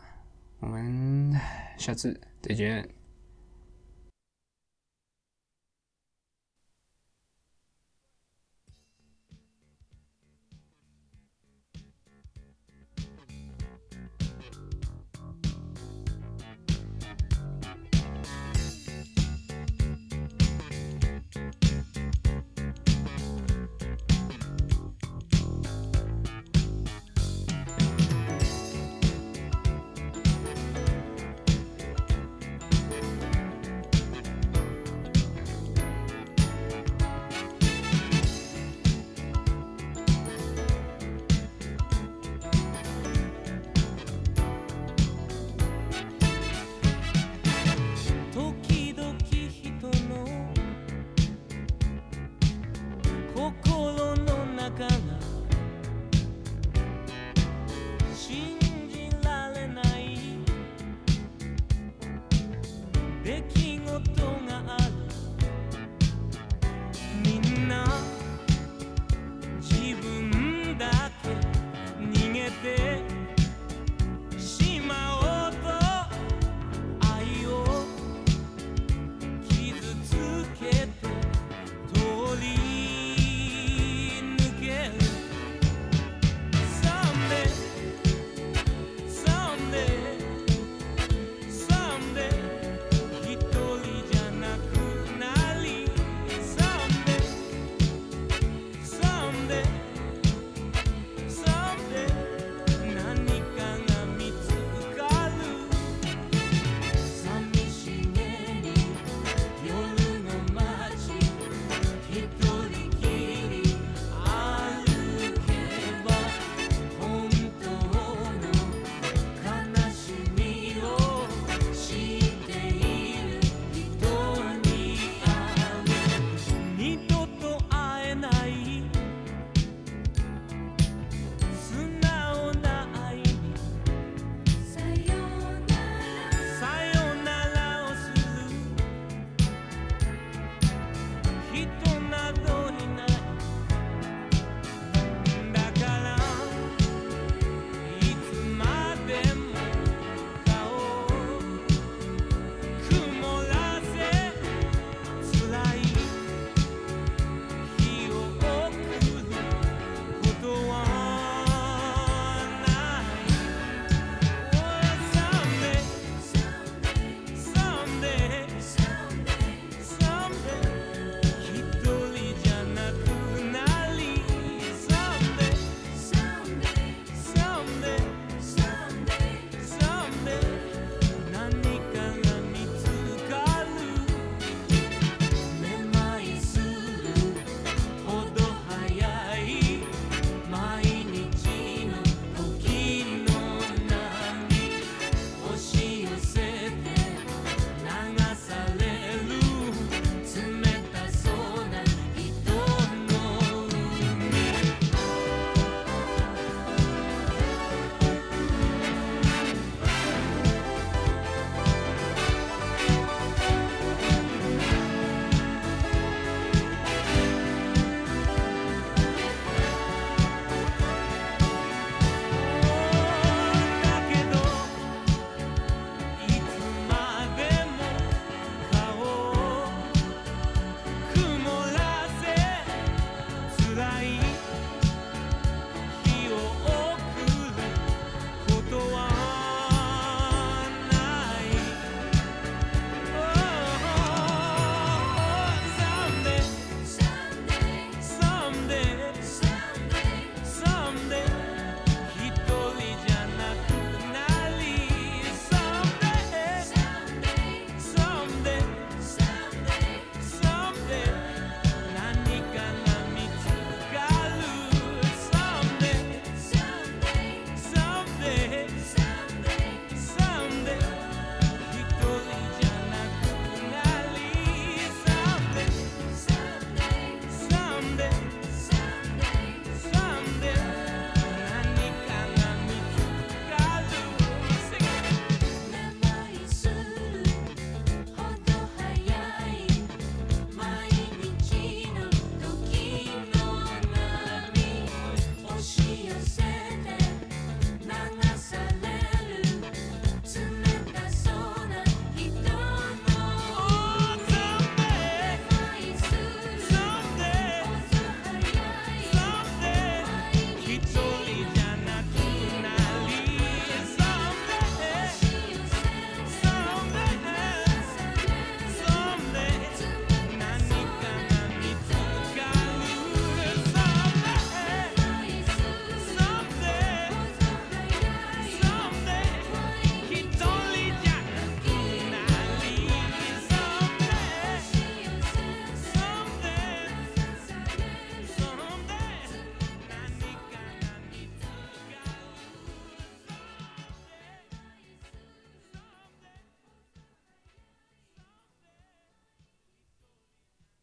[0.59, 1.33] 我们
[1.77, 2.92] 下次再见。